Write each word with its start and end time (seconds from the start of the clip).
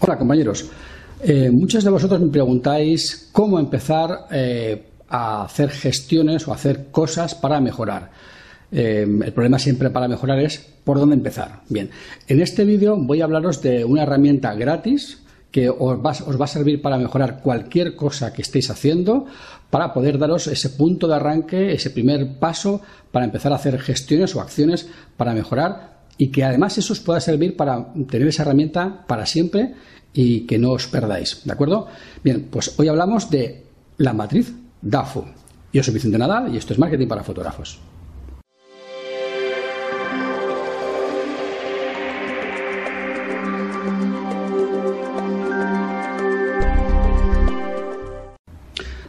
Hola 0.00 0.16
compañeros, 0.16 0.70
eh, 1.24 1.50
muchos 1.50 1.82
de 1.82 1.90
vosotros 1.90 2.20
me 2.20 2.28
preguntáis 2.28 3.30
cómo 3.32 3.58
empezar 3.58 4.28
eh, 4.30 4.90
a 5.08 5.42
hacer 5.42 5.70
gestiones 5.70 6.46
o 6.46 6.52
hacer 6.52 6.92
cosas 6.92 7.34
para 7.34 7.60
mejorar. 7.60 8.08
Eh, 8.70 9.02
el 9.02 9.32
problema 9.32 9.58
siempre 9.58 9.90
para 9.90 10.06
mejorar 10.06 10.38
es 10.38 10.64
por 10.84 11.00
dónde 11.00 11.16
empezar. 11.16 11.62
Bien, 11.68 11.90
en 12.28 12.40
este 12.40 12.64
vídeo 12.64 12.96
voy 12.96 13.20
a 13.20 13.24
hablaros 13.24 13.60
de 13.60 13.84
una 13.84 14.04
herramienta 14.04 14.54
gratis 14.54 15.18
que 15.50 15.68
os 15.68 15.98
va, 15.98 16.10
os 16.10 16.40
va, 16.40 16.44
a 16.44 16.48
servir 16.48 16.80
para 16.80 16.96
mejorar 16.96 17.40
cualquier 17.42 17.96
cosa 17.96 18.32
que 18.32 18.42
estéis 18.42 18.70
haciendo, 18.70 19.26
para 19.70 19.92
poder 19.92 20.16
daros 20.18 20.46
ese 20.46 20.70
punto 20.70 21.08
de 21.08 21.16
arranque, 21.16 21.72
ese 21.72 21.90
primer 21.90 22.38
paso 22.38 22.82
para 23.10 23.24
empezar 23.24 23.50
a 23.50 23.56
hacer 23.56 23.80
gestiones 23.80 24.36
o 24.36 24.40
acciones 24.40 24.88
para 25.16 25.34
mejorar 25.34 25.97
y 26.18 26.28
que 26.28 26.44
además 26.44 26.76
eso 26.76 26.92
os 26.92 27.00
pueda 27.00 27.20
servir 27.20 27.56
para 27.56 27.94
tener 28.10 28.28
esa 28.28 28.42
herramienta 28.42 29.06
para 29.06 29.24
siempre 29.24 29.74
y 30.12 30.40
que 30.40 30.58
no 30.58 30.72
os 30.72 30.88
perdáis, 30.88 31.42
¿de 31.44 31.52
acuerdo? 31.52 31.86
Bien, 32.24 32.48
pues 32.50 32.74
hoy 32.78 32.88
hablamos 32.88 33.30
de 33.30 33.64
la 33.96 34.12
matriz 34.12 34.52
DAFO. 34.82 35.26
Yo 35.72 35.82
soy 35.82 35.94
Vicente 35.94 36.18
Nadal 36.18 36.52
y 36.52 36.58
esto 36.58 36.72
es 36.72 36.78
Marketing 36.78 37.06
para 37.06 37.22
Fotógrafos. 37.22 37.80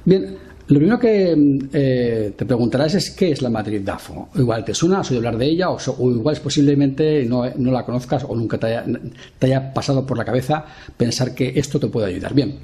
Bien, 0.05 0.37
lo 0.69 0.77
primero 0.77 0.99
que 0.99 1.35
eh, 1.73 2.33
te 2.35 2.45
preguntarás 2.45 2.93
es 2.93 3.09
qué 3.09 3.31
es 3.31 3.41
la 3.41 3.49
matriz 3.49 3.83
DAFO. 3.83 4.29
Igual 4.35 4.63
te 4.63 4.75
suena, 4.75 4.99
has 4.99 5.09
oído 5.09 5.19
hablar 5.19 5.37
de 5.39 5.47
ella, 5.47 5.71
o, 5.71 6.11
igual 6.11 6.35
es 6.35 6.39
posiblemente 6.39 7.25
no, 7.25 7.43
la 7.55 7.83
conozcas 7.83 8.23
o 8.23 8.35
nunca 8.35 8.59
te 8.59 9.47
haya, 9.47 9.73
pasado 9.73 10.05
por 10.05 10.15
la 10.15 10.23
cabeza 10.23 10.63
pensar 10.95 11.33
que 11.33 11.53
esto 11.55 11.79
te 11.79 11.87
puede 11.87 12.13
ayudar. 12.13 12.35
Bien, 12.35 12.59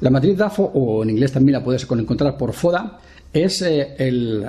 la 0.00 0.08
matriz 0.08 0.38
DAFO, 0.38 0.62
o 0.62 1.02
en 1.02 1.10
inglés 1.10 1.32
también 1.32 1.58
la 1.58 1.62
puedes 1.62 1.86
encontrar 1.90 2.38
por 2.38 2.54
FODA, 2.54 2.98
es 3.34 3.60
eh, 3.60 3.96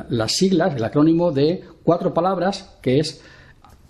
las 0.09 0.31
siglas, 0.31 0.73
el 0.73 0.83
acrónimo 0.85 1.33
de 1.33 1.61
cuatro 1.83 2.13
palabras 2.13 2.77
que 2.81 2.99
es, 2.99 3.19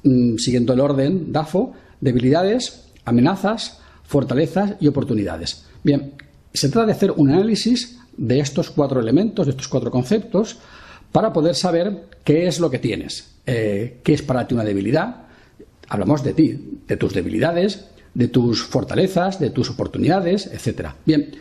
mm, 0.04 0.38
siguiendo 0.38 0.74
el 0.74 0.80
orden 0.80 1.32
DAFO, 1.32 1.74
debilidades, 2.02 2.90
amenazas, 3.06 3.80
fortalezas 4.02 4.74
y 4.80 4.88
oportunidades. 4.88 5.66
Bien, 5.84 6.14
se 6.52 6.70
trata 6.70 6.88
de 6.88 6.94
hacer 6.94 7.12
un 7.12 7.30
análisis 7.30 8.00
de 8.18 8.40
estos 8.40 8.70
cuatro 8.70 9.00
elementos, 9.00 9.46
de 9.46 9.52
estos 9.52 9.68
cuatro 9.68 9.92
conceptos, 9.92 10.58
para 11.12 11.32
poder 11.32 11.56
saber 11.56 12.06
qué 12.24 12.48
es 12.48 12.60
lo 12.60 12.70
que 12.70 12.80
tienes, 12.80 13.36
eh, 13.46 14.00
qué 14.04 14.14
es 14.14 14.22
para 14.22 14.48
ti 14.48 14.56
una 14.56 14.64
debilidad. 14.64 15.28
Hablamos 15.88 16.24
de 16.24 16.34
ti, 16.34 16.80
de 16.88 16.98
tus 16.98 17.14
debilidades, 17.14 17.86
de 18.14 18.28
tus 18.28 18.64
fortalezas, 18.64 19.40
de 19.40 19.50
tus 19.50 19.70
oportunidades, 19.70 20.48
etc. 20.48 20.90
Bien, 21.06 21.32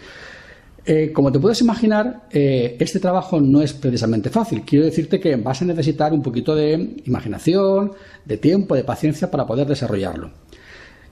eh, 0.85 1.13
como 1.13 1.31
te 1.31 1.39
puedes 1.39 1.61
imaginar, 1.61 2.27
eh, 2.33 2.77
este 2.81 2.99
trabajo 2.99 3.41
no 3.41 3.63
es 3.63 3.73
precisamente 3.73 4.31
fácil. 4.31 4.63
Quiero 4.63 4.85
decirte 4.85 5.21
que 5.21 5.37
vas 5.37 5.63
a 5.63 5.65
necesitar 5.65 6.13
un 6.13 6.23
poquito 6.23 6.55
de 6.55 6.97
imaginación, 7.05 7.93
de 8.25 8.37
tiempo, 8.37 8.75
de 8.75 8.83
paciencia 8.83 9.31
para 9.31 9.47
poder 9.47 9.67
desarrollarlo. 9.67 10.33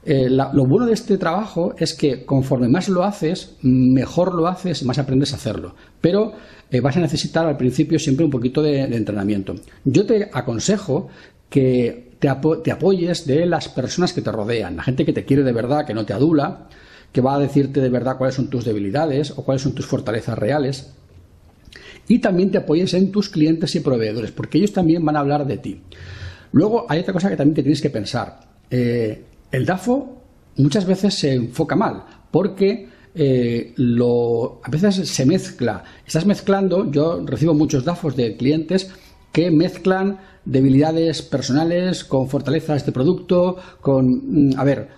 Eh, 0.02 0.30
lo 0.30 0.64
bueno 0.66 0.86
de 0.86 0.94
este 0.94 1.18
trabajo 1.18 1.74
es 1.78 1.94
que 1.94 2.24
conforme 2.24 2.68
más 2.68 2.88
lo 2.88 3.04
haces, 3.04 3.56
mejor 3.62 4.34
lo 4.34 4.46
haces 4.46 4.80
y 4.80 4.84
más 4.86 4.98
aprendes 4.98 5.32
a 5.32 5.36
hacerlo. 5.36 5.74
Pero 6.00 6.32
eh, 6.70 6.80
vas 6.80 6.96
a 6.96 7.00
necesitar 7.00 7.46
al 7.46 7.56
principio 7.56 7.98
siempre 7.98 8.24
un 8.24 8.30
poquito 8.30 8.62
de, 8.62 8.82
entrenamiento. 8.82 9.54
Yo 9.84 10.06
te 10.06 10.30
aconsejo 10.32 11.08
que 11.50 12.12
te, 12.18 12.28
apoyes 12.28 13.26
de 13.26 13.44
las 13.46 13.68
personas 13.68 14.12
que 14.12 14.22
te 14.22 14.32
rodean, 14.32 14.76
la 14.76 14.84
gente 14.84 15.04
que 15.04 15.12
te 15.12 15.24
quiere 15.24 15.42
de 15.42 15.52
verdad, 15.52 15.86
que 15.86 15.94
no 15.94 16.06
te 16.06 16.12
adula, 16.12 16.68
que 17.12 17.20
va 17.20 17.34
a 17.34 17.38
decirte 17.38 17.80
de 17.80 17.88
verdad 17.88 18.16
cuáles 18.16 18.36
son 18.36 18.48
tus 18.48 18.64
debilidades 18.64 19.32
o 19.32 19.44
cuáles 19.44 19.62
son 19.62 19.74
tus 19.74 19.86
fortalezas 19.86 20.38
reales. 20.38 20.94
Y 22.08 22.20
también 22.20 22.50
te 22.50 22.58
apoyes 22.58 22.94
en 22.94 23.12
tus 23.12 23.28
clientes 23.28 23.74
y 23.74 23.80
proveedores, 23.80 24.30
porque 24.30 24.58
ellos 24.58 24.72
también 24.72 25.04
van 25.04 25.16
a 25.16 25.20
hablar 25.20 25.46
de 25.46 25.58
ti. 25.58 25.80
Luego 26.52 26.86
hay 26.88 27.00
otra 27.00 27.12
cosa 27.12 27.28
que 27.28 27.36
también 27.36 27.54
te 27.54 27.62
tienes 27.62 27.80
que 27.82 27.90
pensar. 27.90 28.40
Eh, 28.70 29.24
el 29.50 29.66
DAFO 29.66 30.16
muchas 30.56 30.86
veces 30.86 31.14
se 31.14 31.34
enfoca 31.34 31.76
mal 31.76 32.04
porque 32.30 32.88
eh, 33.14 33.74
a 33.76 34.70
veces 34.70 35.08
se 35.08 35.26
mezcla. 35.26 35.84
Estás 36.06 36.26
mezclando, 36.26 36.90
yo 36.90 37.24
recibo 37.24 37.54
muchos 37.54 37.84
DAFOs 37.84 38.16
de 38.16 38.36
clientes 38.36 38.90
que 39.32 39.50
mezclan 39.50 40.18
debilidades 40.44 41.22
personales 41.22 42.04
con 42.04 42.28
fortalezas 42.28 42.86
de 42.86 42.92
producto, 42.92 43.56
con... 43.80 44.50
Mm, 44.50 44.58
a 44.58 44.64
ver, 44.64 44.88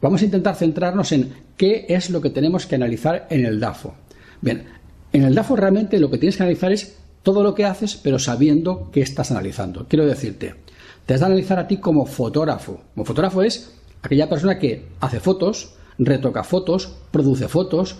vamos 0.00 0.22
a 0.22 0.24
intentar 0.24 0.56
centrarnos 0.56 1.12
en 1.12 1.32
qué 1.56 1.86
es 1.88 2.10
lo 2.10 2.20
que 2.20 2.30
tenemos 2.30 2.66
que 2.66 2.74
analizar 2.74 3.26
en 3.30 3.46
el 3.46 3.60
DAFO. 3.60 3.94
Bien, 4.40 4.64
en 5.12 5.24
el 5.24 5.34
DAFO 5.34 5.56
realmente 5.56 5.98
lo 5.98 6.10
que 6.10 6.18
tienes 6.18 6.36
que 6.36 6.42
analizar 6.42 6.72
es 6.72 6.96
todo 7.22 7.42
lo 7.42 7.54
que 7.54 7.64
haces, 7.64 7.96
pero 7.96 8.18
sabiendo 8.18 8.90
qué 8.92 9.00
estás 9.00 9.30
analizando. 9.30 9.86
Quiero 9.88 10.06
decirte, 10.06 10.54
te 11.06 11.14
has 11.14 11.20
de 11.20 11.26
analizar 11.26 11.58
a 11.58 11.68
ti 11.68 11.76
como 11.76 12.06
fotógrafo. 12.06 12.80
Como 12.94 13.04
fotógrafo 13.04 13.42
es 13.42 13.72
aquella 14.02 14.28
persona 14.28 14.58
que 14.58 14.88
hace 15.00 15.20
fotos, 15.20 15.74
retoca 15.98 16.44
fotos, 16.44 16.92
produce 17.10 17.48
fotos, 17.48 17.96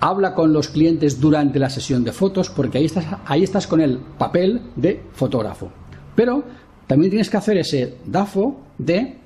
habla 0.00 0.34
con 0.34 0.52
los 0.52 0.68
clientes 0.68 1.20
durante 1.20 1.58
la 1.58 1.70
sesión 1.70 2.04
de 2.04 2.12
fotos, 2.12 2.50
porque 2.50 2.78
ahí 2.78 2.86
estás, 2.86 3.06
ahí 3.26 3.42
estás 3.42 3.66
con 3.66 3.80
el 3.80 3.98
papel 4.18 4.60
de 4.76 5.02
fotógrafo. 5.12 5.70
Pero 6.14 6.44
también 6.86 7.10
tienes 7.10 7.30
que 7.30 7.36
hacer 7.36 7.56
ese 7.56 7.96
DAFO 8.04 8.60
de 8.78 9.18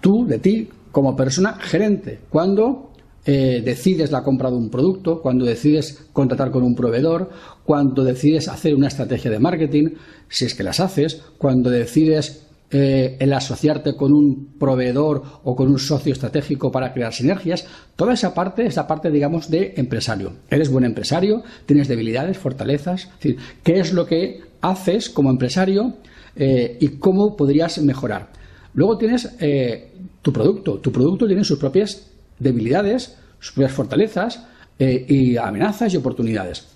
tú, 0.00 0.26
de 0.26 0.38
ti, 0.38 0.68
como 0.92 1.16
persona 1.16 1.54
gerente, 1.54 2.20
cuando 2.28 2.90
eh, 3.24 3.62
decides 3.64 4.10
la 4.10 4.22
compra 4.22 4.50
de 4.50 4.56
un 4.56 4.70
producto, 4.70 5.20
cuando 5.20 5.44
decides 5.44 6.06
contratar 6.12 6.50
con 6.50 6.62
un 6.62 6.74
proveedor, 6.74 7.30
cuando 7.64 8.02
decides 8.02 8.48
hacer 8.48 8.74
una 8.74 8.88
estrategia 8.88 9.30
de 9.30 9.38
marketing, 9.38 9.90
si 10.28 10.46
es 10.46 10.54
que 10.54 10.62
las 10.62 10.80
haces, 10.80 11.22
cuando 11.36 11.70
decides 11.70 12.46
eh, 12.72 13.16
el 13.18 13.32
asociarte 13.32 13.96
con 13.96 14.12
un 14.12 14.54
proveedor 14.58 15.22
o 15.42 15.56
con 15.56 15.68
un 15.68 15.78
socio 15.78 16.12
estratégico 16.12 16.70
para 16.70 16.92
crear 16.92 17.12
sinergias, 17.12 17.66
toda 17.96 18.14
esa 18.14 18.32
parte 18.32 18.64
es 18.64 18.76
la 18.76 18.86
parte, 18.86 19.10
digamos, 19.10 19.50
de 19.50 19.74
empresario. 19.76 20.34
Eres 20.48 20.70
buen 20.70 20.84
empresario, 20.84 21.42
tienes 21.66 21.88
debilidades, 21.88 22.38
fortalezas, 22.38 23.02
es 23.02 23.14
decir, 23.14 23.36
qué 23.64 23.80
es 23.80 23.92
lo 23.92 24.06
que 24.06 24.42
haces 24.60 25.10
como 25.10 25.30
empresario 25.30 25.94
eh, 26.36 26.76
y 26.80 26.98
cómo 26.98 27.36
podrías 27.36 27.80
mejorar. 27.82 28.28
Luego 28.74 28.96
tienes 28.98 29.34
eh, 29.40 29.92
tu 30.22 30.32
producto. 30.32 30.78
Tu 30.78 30.92
producto 30.92 31.26
tiene 31.26 31.42
sus 31.42 31.58
propias 31.58 32.06
debilidades, 32.38 33.16
sus 33.40 33.52
propias 33.52 33.72
fortalezas 33.72 34.46
y 34.78 35.36
amenazas 35.36 35.92
y 35.92 35.98
oportunidades. 35.98 36.66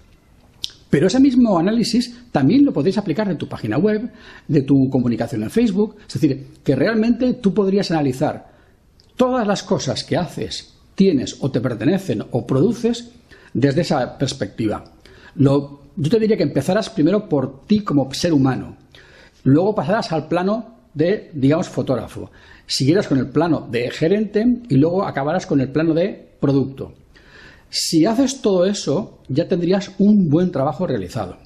Pero 0.94 1.08
ese 1.08 1.18
mismo 1.18 1.58
análisis 1.58 2.14
también 2.30 2.64
lo 2.64 2.72
podéis 2.72 2.98
aplicar 2.98 3.26
de 3.26 3.34
tu 3.34 3.48
página 3.48 3.78
web, 3.78 4.12
de 4.46 4.62
tu 4.62 4.88
comunicación 4.90 5.42
en 5.42 5.50
Facebook. 5.50 5.96
Es 6.06 6.14
decir, 6.14 6.46
que 6.62 6.76
realmente 6.76 7.34
tú 7.34 7.52
podrías 7.52 7.90
analizar 7.90 8.52
todas 9.16 9.44
las 9.44 9.64
cosas 9.64 10.04
que 10.04 10.16
haces, 10.16 10.72
tienes 10.94 11.38
o 11.40 11.50
te 11.50 11.60
pertenecen 11.60 12.22
o 12.30 12.46
produces 12.46 13.10
desde 13.52 13.80
esa 13.80 14.16
perspectiva. 14.16 14.84
yo 15.34 15.80
te 15.96 16.20
diría 16.20 16.36
que 16.36 16.44
empezaras 16.44 16.88
primero 16.90 17.28
por 17.28 17.66
ti 17.66 17.80
como 17.80 18.14
ser 18.14 18.32
humano. 18.32 18.76
Luego 19.42 19.74
pasarás 19.74 20.12
al 20.12 20.28
plano 20.28 20.76
de, 20.94 21.28
digamos, 21.34 21.68
fotógrafo. 21.68 22.30
Siguieras 22.66 23.08
con 23.08 23.18
el 23.18 23.30
plano 23.30 23.66
de 23.68 23.90
gerente 23.90 24.46
y 24.68 24.76
luego 24.76 25.04
acabarás 25.04 25.44
con 25.44 25.60
el 25.60 25.72
plano 25.72 25.92
de 25.92 26.36
producto. 26.38 26.94
Si 27.76 28.06
haces 28.06 28.40
todo 28.40 28.66
eso, 28.66 29.18
ya 29.26 29.48
tendrías 29.48 29.90
un 29.98 30.28
buen 30.28 30.52
trabajo 30.52 30.86
realizado. 30.86 31.38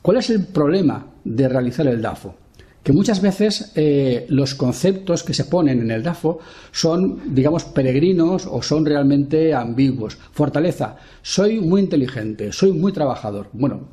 ¿Cuál 0.00 0.16
es 0.16 0.30
el 0.30 0.46
problema 0.46 1.12
de 1.24 1.46
realizar 1.46 1.86
el 1.86 2.00
DAFO? 2.00 2.34
Que 2.82 2.94
muchas 2.94 3.20
veces 3.20 3.72
eh, 3.74 4.24
los 4.30 4.54
conceptos 4.54 5.22
que 5.22 5.34
se 5.34 5.44
ponen 5.44 5.82
en 5.82 5.90
el 5.90 6.02
DAFO 6.02 6.38
son, 6.72 7.34
digamos, 7.34 7.64
peregrinos 7.64 8.48
o 8.50 8.62
son 8.62 8.86
realmente 8.86 9.52
ambiguos. 9.52 10.16
Fortaleza, 10.32 10.96
soy 11.20 11.60
muy 11.60 11.82
inteligente, 11.82 12.50
soy 12.50 12.72
muy 12.72 12.92
trabajador. 12.92 13.50
Bueno, 13.52 13.88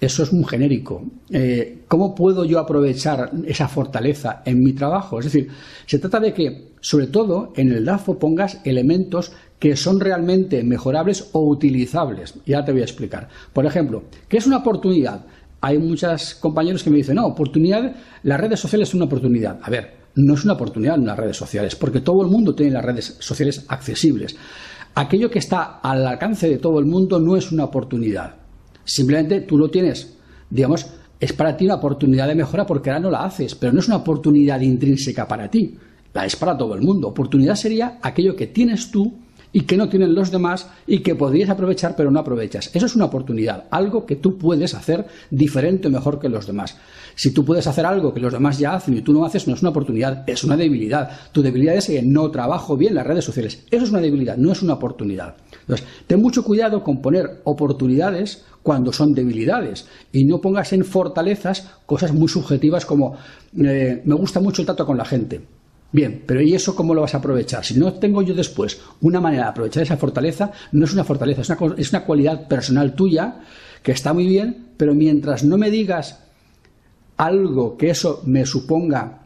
eso 0.00 0.24
es 0.24 0.32
muy 0.32 0.44
genérico. 0.44 1.04
Eh, 1.30 1.84
¿Cómo 1.86 2.16
puedo 2.16 2.44
yo 2.44 2.58
aprovechar 2.58 3.30
esa 3.46 3.68
fortaleza 3.68 4.42
en 4.44 4.58
mi 4.58 4.72
trabajo? 4.72 5.20
Es 5.20 5.26
decir, 5.26 5.46
se 5.86 6.00
trata 6.00 6.18
de 6.18 6.34
que, 6.34 6.72
sobre 6.80 7.06
todo, 7.06 7.52
en 7.54 7.70
el 7.70 7.84
DAFO 7.84 8.18
pongas 8.18 8.60
elementos 8.64 9.30
que 9.60 9.76
son 9.76 10.00
realmente 10.00 10.64
mejorables 10.64 11.28
o 11.32 11.48
utilizables. 11.48 12.34
Ya 12.46 12.64
te 12.64 12.72
voy 12.72 12.80
a 12.80 12.84
explicar. 12.84 13.28
Por 13.52 13.66
ejemplo, 13.66 14.04
¿qué 14.26 14.38
es 14.38 14.46
una 14.46 14.56
oportunidad? 14.56 15.26
Hay 15.60 15.78
muchos 15.78 16.34
compañeros 16.36 16.82
que 16.82 16.90
me 16.90 16.96
dicen, 16.96 17.16
no, 17.16 17.26
oportunidad, 17.26 17.94
las 18.22 18.40
redes 18.40 18.58
sociales 18.58 18.88
son 18.88 18.98
una 18.98 19.06
oportunidad. 19.06 19.60
A 19.62 19.68
ver, 19.68 20.00
no 20.16 20.34
es 20.34 20.44
una 20.44 20.54
oportunidad 20.54 20.96
en 20.96 21.04
las 21.04 21.18
redes 21.18 21.36
sociales, 21.36 21.76
porque 21.76 22.00
todo 22.00 22.22
el 22.22 22.30
mundo 22.30 22.54
tiene 22.54 22.72
las 22.72 22.84
redes 22.84 23.16
sociales 23.20 23.66
accesibles. 23.68 24.34
Aquello 24.94 25.30
que 25.30 25.38
está 25.38 25.78
al 25.82 26.06
alcance 26.06 26.48
de 26.48 26.58
todo 26.58 26.78
el 26.78 26.86
mundo 26.86 27.20
no 27.20 27.36
es 27.36 27.52
una 27.52 27.64
oportunidad. 27.64 28.36
Simplemente 28.82 29.42
tú 29.42 29.58
lo 29.58 29.68
tienes, 29.68 30.16
digamos, 30.48 30.86
es 31.20 31.34
para 31.34 31.54
ti 31.54 31.66
una 31.66 31.74
oportunidad 31.74 32.28
de 32.28 32.34
mejora 32.34 32.64
porque 32.64 32.88
ahora 32.88 33.00
no 33.00 33.10
la 33.10 33.24
haces, 33.24 33.54
pero 33.54 33.74
no 33.74 33.80
es 33.80 33.88
una 33.88 33.98
oportunidad 33.98 34.58
intrínseca 34.62 35.28
para 35.28 35.50
ti. 35.50 35.76
la 36.14 36.24
es 36.24 36.34
para 36.34 36.56
todo 36.56 36.74
el 36.74 36.80
mundo. 36.80 37.08
Oportunidad 37.08 37.54
sería 37.56 37.98
aquello 38.02 38.34
que 38.34 38.46
tienes 38.46 38.90
tú 38.90 39.18
y 39.52 39.62
que 39.62 39.76
no 39.76 39.88
tienen 39.88 40.14
los 40.14 40.30
demás 40.30 40.68
y 40.86 41.00
que 41.00 41.14
podrías 41.14 41.50
aprovechar 41.50 41.96
pero 41.96 42.10
no 42.10 42.20
aprovechas. 42.20 42.70
Eso 42.74 42.86
es 42.86 42.96
una 42.96 43.06
oportunidad, 43.06 43.64
algo 43.70 44.06
que 44.06 44.16
tú 44.16 44.38
puedes 44.38 44.74
hacer 44.74 45.06
diferente 45.30 45.88
o 45.88 45.90
mejor 45.90 46.18
que 46.18 46.28
los 46.28 46.46
demás. 46.46 46.76
Si 47.14 47.32
tú 47.32 47.44
puedes 47.44 47.66
hacer 47.66 47.84
algo 47.86 48.14
que 48.14 48.20
los 48.20 48.32
demás 48.32 48.58
ya 48.58 48.74
hacen 48.74 48.96
y 48.96 49.02
tú 49.02 49.12
no 49.12 49.24
haces, 49.24 49.46
no 49.46 49.54
es 49.54 49.60
una 49.60 49.70
oportunidad, 49.70 50.28
es 50.28 50.44
una 50.44 50.56
debilidad. 50.56 51.10
Tu 51.32 51.42
debilidad 51.42 51.76
es 51.76 51.86
que 51.86 52.02
no 52.02 52.30
trabajo 52.30 52.76
bien 52.76 52.94
las 52.94 53.06
redes 53.06 53.24
sociales. 53.24 53.64
Eso 53.70 53.84
es 53.84 53.90
una 53.90 54.00
debilidad, 54.00 54.36
no 54.36 54.52
es 54.52 54.62
una 54.62 54.74
oportunidad. 54.74 55.34
Entonces, 55.60 55.86
ten 56.06 56.20
mucho 56.20 56.44
cuidado 56.44 56.82
con 56.82 57.02
poner 57.02 57.40
oportunidades 57.44 58.44
cuando 58.62 58.92
son 58.92 59.14
debilidades 59.14 59.86
y 60.12 60.24
no 60.24 60.40
pongas 60.40 60.72
en 60.72 60.84
fortalezas 60.84 61.68
cosas 61.86 62.12
muy 62.12 62.28
subjetivas 62.28 62.84
como 62.84 63.16
eh, 63.58 64.02
me 64.04 64.14
gusta 64.14 64.40
mucho 64.40 64.62
el 64.62 64.66
trato 64.66 64.86
con 64.86 64.96
la 64.96 65.04
gente. 65.04 65.40
Bien, 65.92 66.22
pero 66.24 66.40
¿y 66.40 66.54
eso 66.54 66.76
cómo 66.76 66.94
lo 66.94 67.00
vas 67.00 67.14
a 67.14 67.18
aprovechar? 67.18 67.64
Si 67.64 67.78
no 67.78 67.92
tengo 67.94 68.22
yo 68.22 68.34
después 68.34 68.80
una 69.00 69.20
manera 69.20 69.44
de 69.44 69.50
aprovechar 69.50 69.82
esa 69.82 69.96
fortaleza, 69.96 70.52
no 70.72 70.84
es 70.84 70.92
una 70.92 71.04
fortaleza, 71.04 71.42
es 71.76 71.90
una, 71.92 72.04
cualidad 72.04 72.46
personal 72.46 72.94
tuya 72.94 73.40
que 73.82 73.92
está 73.92 74.12
muy 74.12 74.26
bien, 74.26 74.68
pero 74.76 74.94
mientras 74.94 75.42
no 75.42 75.58
me 75.58 75.70
digas 75.70 76.20
algo 77.16 77.76
que 77.76 77.90
eso 77.90 78.22
me 78.24 78.46
suponga 78.46 79.18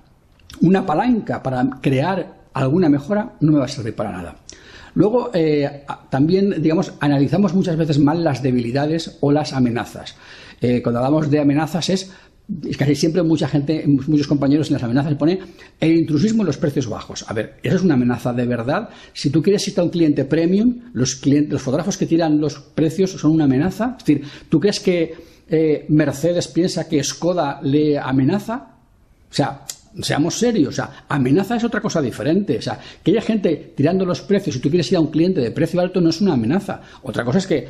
una 0.63 0.87
palanca 0.87 1.43
para 1.43 1.69
crear 1.83 2.45
alguna 2.55 2.89
mejora, 2.89 3.35
no 3.41 3.53
me 3.53 3.59
va 3.59 3.67
a 3.67 3.69
servir 3.69 3.95
para 3.95 4.13
nada. 4.13 4.37
Luego, 4.95 5.31
eh, 5.35 5.85
también, 6.09 6.63
digamos, 6.63 6.95
analizamos 7.01 7.53
muchas 7.53 7.77
veces 7.77 7.99
mal 7.99 8.25
las 8.25 8.43
debilidades 8.43 9.19
o 9.21 9.33
las 9.33 9.53
amenazas. 9.53 10.15
Eh, 10.61 10.83
cuando 10.83 11.01
hablamos 11.01 11.31
de 11.31 11.41
amenazas 11.41 11.91
es 11.91 12.13
casi 12.79 12.95
siempre 12.95 13.23
mucha 13.23 13.49
gente, 13.49 13.85
muchos 13.87 14.27
compañeros 14.27 14.69
en 14.69 14.75
las 14.75 14.83
amenazas 14.83 15.15
pone 15.15 15.39
el 15.81 15.97
intrusismo 15.97 16.43
en 16.43 16.47
los 16.47 16.59
precios 16.59 16.87
bajos. 16.89 17.25
A 17.29 17.33
ver, 17.33 17.55
eso 17.63 17.77
es 17.77 17.83
una 17.83 17.95
amenaza 17.95 18.33
de 18.33 18.47
verdad. 18.47 18.91
Si 19.13 19.31
tú 19.31 19.43
quieres 19.43 19.67
ir 19.67 19.81
a 19.81 19.83
un 19.83 19.91
cliente 19.91 20.25
premium, 20.25 20.81
los, 20.93 21.25
los 21.25 21.63
fotógrafos 21.63 21.97
que 21.97 22.07
tiran 22.07 22.41
los 22.41 22.59
precios 22.59 23.13
son 23.13 23.33
una 23.33 23.45
amenaza. 23.45 23.97
Es 23.99 24.05
decir, 24.05 24.27
¿tú 24.49 24.61
crees 24.61 24.81
que 24.81 25.15
eh, 25.49 25.87
Mercedes 25.89 26.49
piensa 26.49 26.89
que 26.89 27.03
Skoda 27.03 27.61
le 27.63 27.99
amenaza? 27.99 28.77
O 29.31 29.35
sea, 29.35 29.65
seamos 30.03 30.39
serios, 30.39 30.69
o 30.69 30.73
sea, 30.73 31.07
amenaza 31.09 31.57
es 31.57 31.65
otra 31.65 31.81
cosa 31.81 32.03
diferente. 32.03 32.59
O 32.59 32.63
sea, 32.63 32.79
que 33.03 33.13
haya 33.13 33.23
gente 33.23 33.73
tirando 33.75 34.05
los 34.05 34.21
precios 34.21 34.57
y 34.57 34.61
tú 34.61 34.69
quieres 34.69 34.91
ir 34.91 34.97
a 34.97 35.01
un 35.01 35.11
cliente 35.11 35.41
de 35.41 35.51
precio 35.51 35.81
alto 35.81 36.01
no 36.01 36.11
es 36.11 36.21
una 36.21 36.35
amenaza. 36.35 36.83
Otra 37.03 37.25
cosa 37.25 37.39
es 37.39 37.47
que 37.47 37.69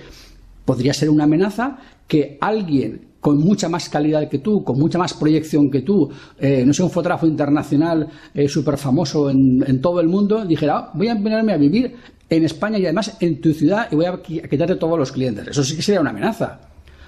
podría 0.64 0.94
ser 0.94 1.10
una 1.10 1.24
amenaza 1.24 1.78
que 2.06 2.38
alguien 2.40 3.14
con 3.24 3.38
mucha 3.38 3.70
más 3.70 3.88
calidad 3.88 4.28
que 4.28 4.38
tú, 4.38 4.62
con 4.62 4.78
mucha 4.78 4.98
más 4.98 5.14
proyección 5.14 5.70
que 5.70 5.80
tú, 5.80 6.10
eh, 6.38 6.62
no 6.66 6.74
sé, 6.74 6.82
un 6.82 6.90
fotógrafo 6.90 7.26
internacional 7.26 8.06
eh, 8.34 8.46
súper 8.48 8.76
famoso 8.76 9.30
en, 9.30 9.80
todo 9.80 9.98
el 10.00 10.08
mundo, 10.08 10.44
dijera, 10.44 10.76
ah, 10.76 10.90
voy 10.92 11.08
a 11.08 11.14
venirme 11.14 11.54
a 11.54 11.56
vivir 11.56 11.96
en 12.28 12.44
España 12.44 12.78
y 12.78 12.84
además 12.84 13.16
en 13.20 13.40
tu 13.40 13.54
ciudad 13.54 13.88
y 13.90 13.96
voy 13.96 14.04
a, 14.04 14.20
quitarte 14.20 14.76
todos 14.76 14.98
los 14.98 15.10
clientes. 15.10 15.48
Eso 15.48 15.64
sí 15.64 15.74
que 15.74 15.80
sería 15.80 16.02
una 16.02 16.10
amenaza. 16.10 16.60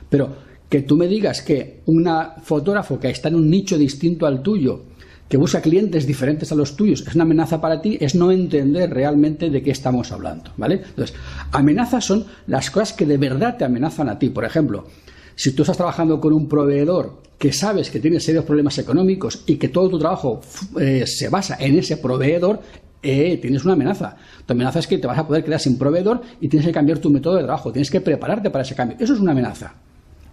Pero 0.08 0.34
que 0.70 0.80
tú 0.80 0.96
me 0.96 1.06
digas 1.06 1.42
que 1.42 1.82
un 1.84 2.08
fotógrafo 2.42 2.98
que 2.98 3.10
está 3.10 3.28
en 3.28 3.34
un 3.34 3.50
nicho 3.50 3.76
distinto 3.76 4.24
al 4.24 4.42
tuyo, 4.42 4.84
que 5.28 5.36
busca 5.36 5.60
clientes 5.60 6.06
diferentes 6.06 6.52
a 6.52 6.54
los 6.54 6.76
tuyos, 6.76 7.04
es 7.06 7.14
una 7.14 7.24
amenaza 7.24 7.60
para 7.60 7.80
ti, 7.80 7.98
es 8.00 8.14
no 8.14 8.30
entender 8.30 8.90
realmente 8.90 9.50
de 9.50 9.62
qué 9.62 9.70
estamos 9.70 10.12
hablando, 10.12 10.52
¿vale? 10.56 10.82
Entonces, 10.88 11.16
amenazas 11.52 12.04
son 12.04 12.26
las 12.46 12.70
cosas 12.70 12.92
que 12.92 13.06
de 13.06 13.18
verdad 13.18 13.56
te 13.56 13.64
amenazan 13.64 14.08
a 14.08 14.18
ti. 14.18 14.30
Por 14.30 14.44
ejemplo, 14.44 14.86
si 15.34 15.52
tú 15.52 15.62
estás 15.62 15.76
trabajando 15.76 16.20
con 16.20 16.32
un 16.32 16.48
proveedor 16.48 17.22
que 17.38 17.52
sabes 17.52 17.90
que 17.90 18.00
tiene 18.00 18.20
serios 18.20 18.44
problemas 18.44 18.78
económicos 18.78 19.42
y 19.46 19.56
que 19.56 19.68
todo 19.68 19.90
tu 19.90 19.98
trabajo 19.98 20.40
eh, 20.80 21.06
se 21.06 21.28
basa 21.28 21.56
en 21.60 21.78
ese 21.78 21.98
proveedor, 21.98 22.60
eh, 23.02 23.38
tienes 23.38 23.64
una 23.64 23.74
amenaza. 23.74 24.16
Tu 24.46 24.52
amenaza 24.52 24.78
es 24.78 24.86
que 24.86 24.98
te 24.98 25.06
vas 25.06 25.18
a 25.18 25.26
poder 25.26 25.44
quedar 25.44 25.60
sin 25.60 25.76
proveedor 25.76 26.22
y 26.40 26.48
tienes 26.48 26.66
que 26.66 26.72
cambiar 26.72 26.98
tu 26.98 27.10
método 27.10 27.36
de 27.36 27.42
trabajo, 27.42 27.72
tienes 27.72 27.90
que 27.90 28.00
prepararte 28.00 28.50
para 28.50 28.62
ese 28.62 28.74
cambio. 28.74 28.96
Eso 28.98 29.14
es 29.14 29.20
una 29.20 29.32
amenaza. 29.32 29.74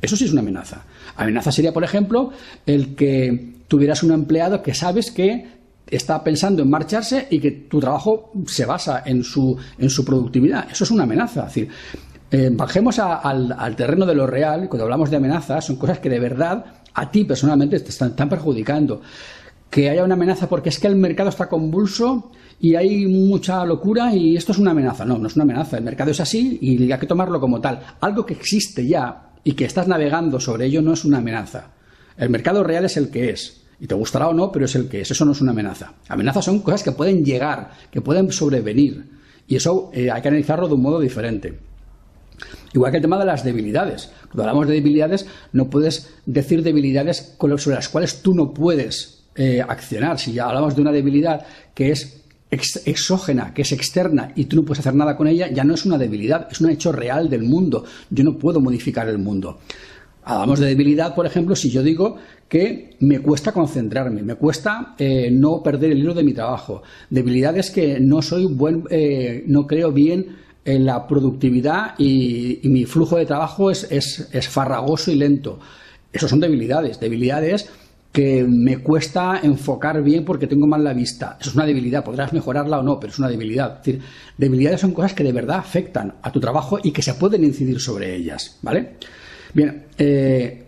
Eso 0.04 0.18
sí 0.18 0.26
es 0.26 0.34
una 0.34 0.42
amenaza. 0.42 0.84
Amenaza 1.16 1.50
sería, 1.50 1.72
por 1.72 1.86
ejemplo, 1.86 2.32
el 2.66 2.94
que 2.94 3.54
tuvieras 3.70 4.04
un 4.04 4.12
empleado 4.12 4.62
que 4.62 4.74
sabes 4.74 5.12
que 5.12 5.48
está 5.88 6.22
pensando 6.22 6.62
en 6.62 6.70
marcharse 6.70 7.26
y 7.30 7.40
que 7.40 7.52
tu 7.52 7.80
trabajo 7.80 8.34
se 8.46 8.66
basa 8.66 9.04
en 9.06 9.24
su, 9.24 9.58
en 9.78 9.90
su 9.90 10.04
productividad. 10.04 10.70
Eso 10.70 10.84
es 10.84 10.92
una 10.92 11.04
amenaza. 11.04 11.48
Es 11.48 11.56
decir, 11.56 11.70
eh, 12.32 12.50
bajemos 12.52 13.00
al, 13.00 13.76
terreno 13.78 14.06
de 14.06 14.14
lo 14.14 14.28
real, 14.28 14.68
cuando 14.68 14.84
hablamos 14.84 15.10
de 15.10 15.16
amenazas, 15.16 15.66
son 15.66 15.78
cosas 15.78 16.00
que 16.00 16.10
de 16.10 16.20
verdad 16.20 16.66
a 16.94 17.10
ti 17.10 17.24
personalmente 17.24 17.80
te 17.80 17.90
están, 17.90 18.14
perjudicando. 18.28 19.02
Que 19.70 19.90
haya 19.90 20.04
una 20.04 20.16
amenaza 20.16 20.50
porque 20.50 20.68
es 20.68 20.80
que 20.80 20.88
el 20.88 20.98
mercado 20.98 21.30
está 21.30 21.48
convulso 21.48 22.30
y 22.60 22.76
hay 22.76 23.08
mucha 23.08 23.64
locura 23.64 24.14
y 24.14 24.36
esto 24.36 24.52
es 24.52 24.58
una 24.58 24.72
amenaza. 24.72 25.06
No, 25.06 25.18
no 25.18 25.28
es 25.28 25.36
una 25.36 25.44
amenaza. 25.44 25.78
El 25.78 25.86
mercado 25.86 26.12
es 26.12 26.20
así 26.20 26.60
y 26.62 26.92
hay 26.92 27.00
que 27.00 27.08
tomarlo 27.08 27.40
como 27.40 27.62
tal. 27.62 27.80
Algo 28.02 28.26
que 28.26 28.34
existe 28.34 28.86
ya 28.86 29.30
y 29.44 29.54
que 29.54 29.66
estás 29.66 29.88
navegando 29.88 30.40
sobre 30.40 30.66
ello 30.66 30.81
no 30.81 30.94
es 30.94 31.06
una 31.06 31.18
amenaza. 31.18 31.72
El 32.18 32.30
mercado 32.30 32.63
real 32.63 32.86
es 32.86 32.98
el 32.98 33.10
que 33.10 33.30
es. 33.30 33.62
Y 33.80 33.88
te 33.88 33.95
gustará 33.95 34.30
o 34.30 34.34
no, 34.34 34.51
pero 34.51 34.66
es 34.66 34.75
el 34.75 34.88
que 34.88 35.01
es. 35.01 35.12
Eso 35.12 35.25
no 35.25 35.34
es 35.34 35.42
una 35.42 35.51
amenaza. 35.51 35.94
Amenazas 36.07 36.45
son 36.45 36.60
cosas 36.60 36.84
que 36.84 36.92
pueden 36.92 37.25
llegar, 37.25 37.72
que 37.92 38.01
pueden 38.01 38.31
sobrevenir. 38.31 39.06
Y 39.48 39.56
eso 39.56 39.90
eh, 39.94 40.10
hay 40.10 40.22
que 40.22 40.28
analizarlo 40.30 40.68
de 40.68 40.75
un 40.75 40.81
modo 40.81 41.00
diferente. 41.00 41.60
Igual 42.74 42.92
que 42.92 42.98
el 42.98 43.04
tema 43.04 43.19
de 43.19 43.25
las 43.25 43.44
debilidades. 43.44 44.12
Cuando 44.28 44.44
hablamos 44.44 44.68
de 44.68 44.74
debilidades, 44.75 45.28
no 45.51 45.69
puedes 45.69 46.13
decir 46.25 46.63
debilidades 46.63 47.36
sobre 47.38 47.75
las 47.75 47.89
cuales 47.89 48.22
tú 48.22 48.34
no 48.34 48.54
puedes 48.54 49.25
eh, 49.36 49.62
accionar. 49.62 50.18
Si 50.19 50.34
ya 50.34 50.46
hablamos 50.46 50.75
de 50.75 50.81
una 50.81 50.92
debilidad 50.92 51.46
que 51.74 51.92
es 51.92 52.23
exógena, 52.54 53.54
que 53.54 53.64
es 53.64 53.72
externa 53.72 54.32
y 54.36 54.46
tú 54.46 54.56
no 54.56 54.64
puedes 54.64 54.80
hacer 54.80 54.96
nada 54.96 55.18
con 55.18 55.28
ella, 55.28 55.50
ya 55.52 55.64
no 55.64 55.74
es 55.74 55.86
una 55.86 55.98
debilidad, 55.98 56.48
es 56.52 56.62
un 56.62 56.70
hecho 56.70 56.92
real 56.92 57.30
del 57.30 57.44
mundo. 57.44 57.84
Yo 58.10 58.24
no 58.24 58.38
puedo 58.38 58.60
modificar 58.60 59.08
el 59.10 59.18
mundo. 59.18 59.60
Hablamos 60.26 60.60
de 60.60 60.68
debilidad, 60.68 61.16
por 61.16 61.26
ejemplo, 61.26 61.56
si 61.56 61.70
yo 61.70 61.84
digo 61.84 62.16
que 62.48 62.96
me 63.02 63.20
cuesta 63.20 63.52
concentrarme, 63.52 64.24
me 64.24 64.36
cuesta 64.36 64.96
eh, 64.98 65.30
no 65.32 65.62
perder 65.62 65.92
el 65.92 66.00
hilo 66.00 66.14
de 66.14 66.24
mi 66.24 66.34
trabajo. 66.34 66.82
Debilidad 67.10 67.58
es 67.58 67.72
que 67.72 68.00
no 68.00 68.22
soy 68.22 68.46
buen, 68.46 68.86
eh, 68.90 69.44
no 69.48 69.68
creo 69.68 69.92
bien 69.92 70.38
en 70.64 70.86
la 70.86 71.08
productividad 71.08 71.96
y, 71.98 72.62
mi 72.64 72.86
flujo 72.86 73.18
de 73.18 73.26
trabajo 73.26 73.70
es, 73.70 73.84
es, 73.92 74.48
farragoso 74.48 75.12
y 75.12 75.16
lento. 75.16 75.60
Esas 76.12 76.30
son 76.30 76.40
debilidades, 76.40 77.00
debilidades 77.00 77.70
que 78.13 78.45
me 78.48 78.77
cuesta 78.77 79.39
enfocar 79.42 80.04
bien 80.04 80.24
porque 80.24 80.45
tengo 80.45 80.68
mal 80.68 80.83
la 80.83 80.94
vista. 80.94 81.36
Eso 81.42 81.50
es 81.50 81.56
una 81.56 81.65
debilidad, 81.65 82.04
podrás 82.04 82.31
mejorarla 82.31 82.80
o 82.80 82.83
no, 82.83 83.00
pero 83.00 83.12
es 83.12 83.18
una 83.18 83.27
debilidad. 83.27 83.80
Es 83.80 83.86
decir, 83.86 84.01
debilidades 84.38 84.81
son 84.81 84.94
cosas 84.94 85.15
que 85.15 85.24
de 85.24 85.32
verdad 85.32 85.58
afectan 85.58 86.13
a 86.22 86.32
tu 86.32 86.39
trabajo 86.39 86.77
y 86.82 86.91
que 86.91 87.01
se 87.01 87.15
pueden 87.15 87.43
incidir 87.43 87.79
sobre 87.82 88.15
ellas, 88.15 88.60
¿vale? 88.62 88.98
Bien, 89.55 89.86
eh, 89.98 90.63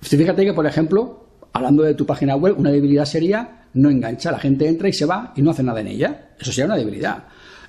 fíjate 0.00 0.44
que, 0.44 0.52
por 0.52 0.66
ejemplo, 0.66 1.26
hablando 1.52 1.84
de 1.84 1.94
tu 1.94 2.04
página 2.04 2.34
web, 2.34 2.58
una 2.58 2.72
debilidad 2.72 3.04
sería 3.04 3.66
no 3.74 3.88
engancha, 3.88 4.32
la 4.32 4.40
gente 4.40 4.66
entra 4.66 4.88
y 4.88 4.92
se 4.92 5.06
va 5.06 5.32
y 5.36 5.42
no 5.42 5.52
hace 5.52 5.62
nada 5.62 5.80
en 5.80 5.86
ella. 5.86 6.30
Eso 6.40 6.50
sería 6.50 6.66
una 6.66 6.76
debilidad. 6.76 7.24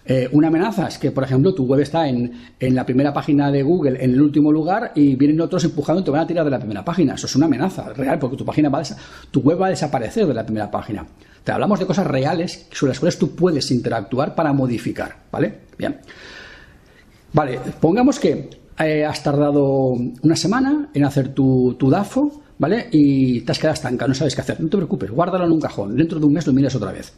Eh, 0.06 0.28
una 0.32 0.48
amenaza 0.48 0.88
es 0.88 0.98
que, 0.98 1.12
por 1.12 1.24
ejemplo, 1.24 1.54
tu 1.54 1.66
web 1.66 1.80
está 1.82 2.08
en, 2.08 2.32
la 2.60 2.86
primera 2.86 3.14
página 3.14 3.52
de 3.52 3.62
Google 3.64 4.04
en 4.04 4.12
el 4.12 4.22
último 4.22 4.52
lugar 4.52 4.92
y 4.96 5.16
vienen 5.16 5.40
otros 5.42 5.64
empujando 5.64 6.02
y 6.02 6.06
te 6.06 6.12
van 6.12 6.22
a 6.22 6.28
tirar 6.28 6.46
de 6.46 6.52
la 6.52 6.60
primera 6.60 6.84
página. 6.84 7.14
Eso 7.16 7.28
es 7.28 7.36
una 7.36 7.46
amenaza 7.46 7.94
real 7.94 8.18
porque 8.20 8.38
tu, 8.38 8.46
página 8.46 8.70
va 8.70 8.82
tu 9.30 9.42
web 9.42 9.62
va 9.62 9.68
a 9.68 9.70
desaparecer 9.70 10.26
de 10.26 10.34
la 10.34 10.44
primera 10.44 10.72
página. 10.72 11.06
Te 11.44 11.52
hablamos 11.52 11.80
de 11.80 11.86
cosas 11.86 12.08
reales 12.08 12.68
sobre 12.72 12.92
las 12.92 13.00
cuales 13.00 13.18
tú 13.18 13.36
puedes 13.36 13.70
interactuar 13.72 14.36
para 14.36 14.54
modificar. 14.54 15.16
¿Vale? 15.32 15.60
Bien. 15.78 16.00
Vale, 17.34 17.60
pongamos 17.80 18.20
que 18.20 18.50
eh, 18.80 19.06
has 19.06 19.24
tardado 19.24 19.94
una 20.22 20.36
semana 20.36 20.90
en 20.94 21.06
hacer 21.06 21.34
tu, 21.34 21.76
tu 21.80 21.90
DAFO, 21.90 22.42
¿vale? 22.58 22.88
Y 22.92 23.42
te 23.42 23.52
has 23.52 23.60
quedado 23.60 23.76
estancado, 23.76 24.10
no 24.10 24.16
sabes 24.16 24.36
qué 24.36 24.42
hacer. 24.42 24.60
No 24.60 24.68
te 24.68 24.78
preocupes, 24.78 25.12
guárdalo 25.12 25.46
en 25.46 25.52
un 25.52 25.62
cajón. 25.62 25.96
Dentro 25.96 26.20
de 26.20 26.26
un 26.26 26.34
mes 26.34 26.46
lo 26.46 26.54
miras 26.54 26.76
otra 26.76 26.92
vez. 26.92 27.14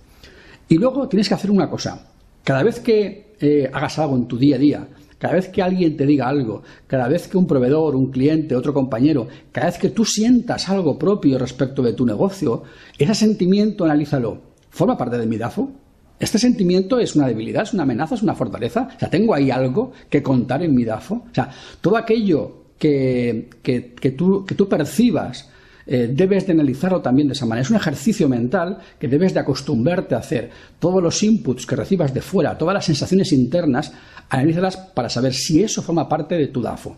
Y 0.68 0.78
luego 0.78 1.08
tienes 1.08 1.28
que 1.28 1.34
hacer 1.34 1.50
una 1.50 1.70
cosa 1.70 2.00
cada 2.43 2.63
vez 2.63 2.79
que 2.79 3.35
eh, 3.39 3.69
hagas 3.71 4.00
algo 4.00 4.15
en 4.15 4.27
tu 4.27 4.38
día 4.38 4.55
a 4.55 4.59
día, 4.59 4.88
cada 5.17 5.35
vez 5.35 5.47
que 5.47 5.62
alguien 5.62 5.95
te 5.95 6.05
diga 6.05 6.27
algo, 6.27 6.63
cada 6.85 7.07
vez 7.07 7.29
que 7.29 7.38
un 7.38 7.47
proveedor, 7.47 7.95
un 7.95 8.12
cliente, 8.12 8.55
otro 8.55 8.73
compañero, 8.73 9.27
cada 9.53 9.67
vez 9.67 9.77
que 9.77 9.89
tú 9.89 10.03
sientas 10.03 10.67
algo 10.67 11.00
propio 11.00 11.39
respecto 11.39 11.81
de 11.81 11.93
tu 11.93 12.05
negocio, 12.05 12.63
ese 12.97 13.15
sentimiento 13.15 13.85
analízalo. 13.85 14.41
¿Forma 14.69 14.97
parte 14.97 15.17
de 15.17 15.25
mi 15.25 15.38
DAFO? 15.38 15.71
¿Este 16.19 16.38
sentimiento 16.39 17.00
es 17.00 17.15
una 17.15 17.27
debilidad, 17.27 17.63
es 17.63 17.73
una 17.73 17.83
amenaza, 17.83 18.15
es 18.15 18.23
una 18.23 18.35
fortaleza? 18.35 18.89
O 18.95 19.00
sea, 19.00 19.09
¿tengo 19.09 19.33
ahí 19.33 19.50
algo 19.50 19.93
que 20.09 20.21
contar 20.21 20.62
en 20.62 20.75
mi 20.75 20.83
DAFO? 20.83 21.15
O 21.15 21.33
sea, 21.33 21.50
todo 21.79 21.95
aquello 21.95 22.63
que, 22.77 23.50
que, 23.62 24.12
tú, 24.12 24.45
que 24.45 24.55
tú 24.55 24.67
percibas 24.67 25.50
eh, 25.86 26.10
debes 26.12 26.48
de 26.48 26.54
analizarlo 26.54 27.02
también 27.02 27.28
de 27.28 27.34
esa 27.34 27.46
manera. 27.46 27.63
Es 27.63 27.70
un 27.70 27.75
ejercicio 27.75 28.30
mental 28.30 28.78
que 29.00 29.08
debes 29.08 29.34
de 29.34 29.40
acostumbrarte 29.40 30.16
a 30.16 30.20
hacer. 30.20 30.50
Todos 30.80 31.02
los 31.02 31.22
inputs 31.24 31.66
que 31.66 31.75
recibas 31.75 32.13
de 32.13 32.22
fuera, 32.22 32.58
todas 32.58 32.74
las 32.74 32.86
sensaciones 32.86 33.32
internas, 33.34 33.94
analízalas 34.30 34.78
para 34.78 35.10
saber 35.10 35.34
si 35.34 35.62
eso 35.62 35.82
forma 35.82 36.08
parte 36.08 36.36
de 36.36 36.48
tu 36.48 36.62
DAFO. 36.62 36.96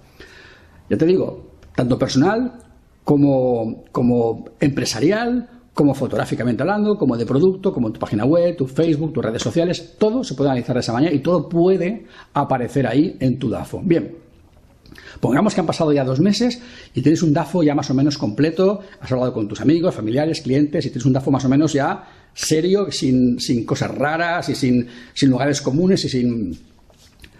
Ya 0.89 0.97
te 0.97 1.05
digo, 1.05 1.51
tanto 1.75 1.97
personal 1.97 2.53
como, 3.03 3.85
como 3.91 4.45
empresarial, 4.59 5.49
como 5.73 5.93
fotográficamente 5.93 6.63
hablando, 6.63 6.97
como 6.97 7.17
de 7.17 7.25
producto, 7.25 7.73
como 7.73 7.91
tu 7.91 7.99
página 7.99 8.23
web, 8.23 8.55
tu 8.55 8.65
Facebook, 8.65 9.13
tus 9.13 9.25
redes 9.25 9.41
sociales, 9.41 9.95
todo 9.97 10.23
se 10.23 10.35
puede 10.35 10.49
analizar 10.49 10.75
de 10.75 10.79
esa 10.79 10.93
manera 10.93 11.13
y 11.13 11.19
todo 11.19 11.49
puede 11.49 12.05
aparecer 12.33 12.87
ahí 12.87 13.17
en 13.19 13.37
tu 13.37 13.49
DAFO. 13.49 13.81
Bien, 13.83 14.24
Pongamos 15.25 15.55
que 15.55 15.59
han 15.59 15.65
pasado 15.65 15.91
ya 15.91 16.03
dos 16.03 16.19
meses 16.19 16.61
y 16.93 17.01
tienes 17.01 17.23
un 17.23 17.33
DAFO 17.33 17.63
ya 17.63 17.73
más 17.73 17.89
o 17.89 17.95
menos 17.95 18.15
completo, 18.15 18.81
has 19.01 19.11
hablado 19.11 19.33
con 19.33 19.47
tus 19.47 19.59
amigos, 19.59 19.95
familiares, 19.95 20.41
clientes 20.41 20.85
y 20.85 20.89
tienes 20.89 21.03
un 21.03 21.13
DAFO 21.13 21.31
más 21.31 21.43
o 21.45 21.49
menos 21.49 21.73
ya 21.73 22.03
serio, 22.35 22.91
sin, 22.91 23.39
cosas 23.65 23.89
raras 23.89 24.49
y 24.49 24.55
sin, 24.55 24.87
lugares 25.23 25.63
comunes 25.63 26.05
y 26.05 26.09
sin, 26.09 26.55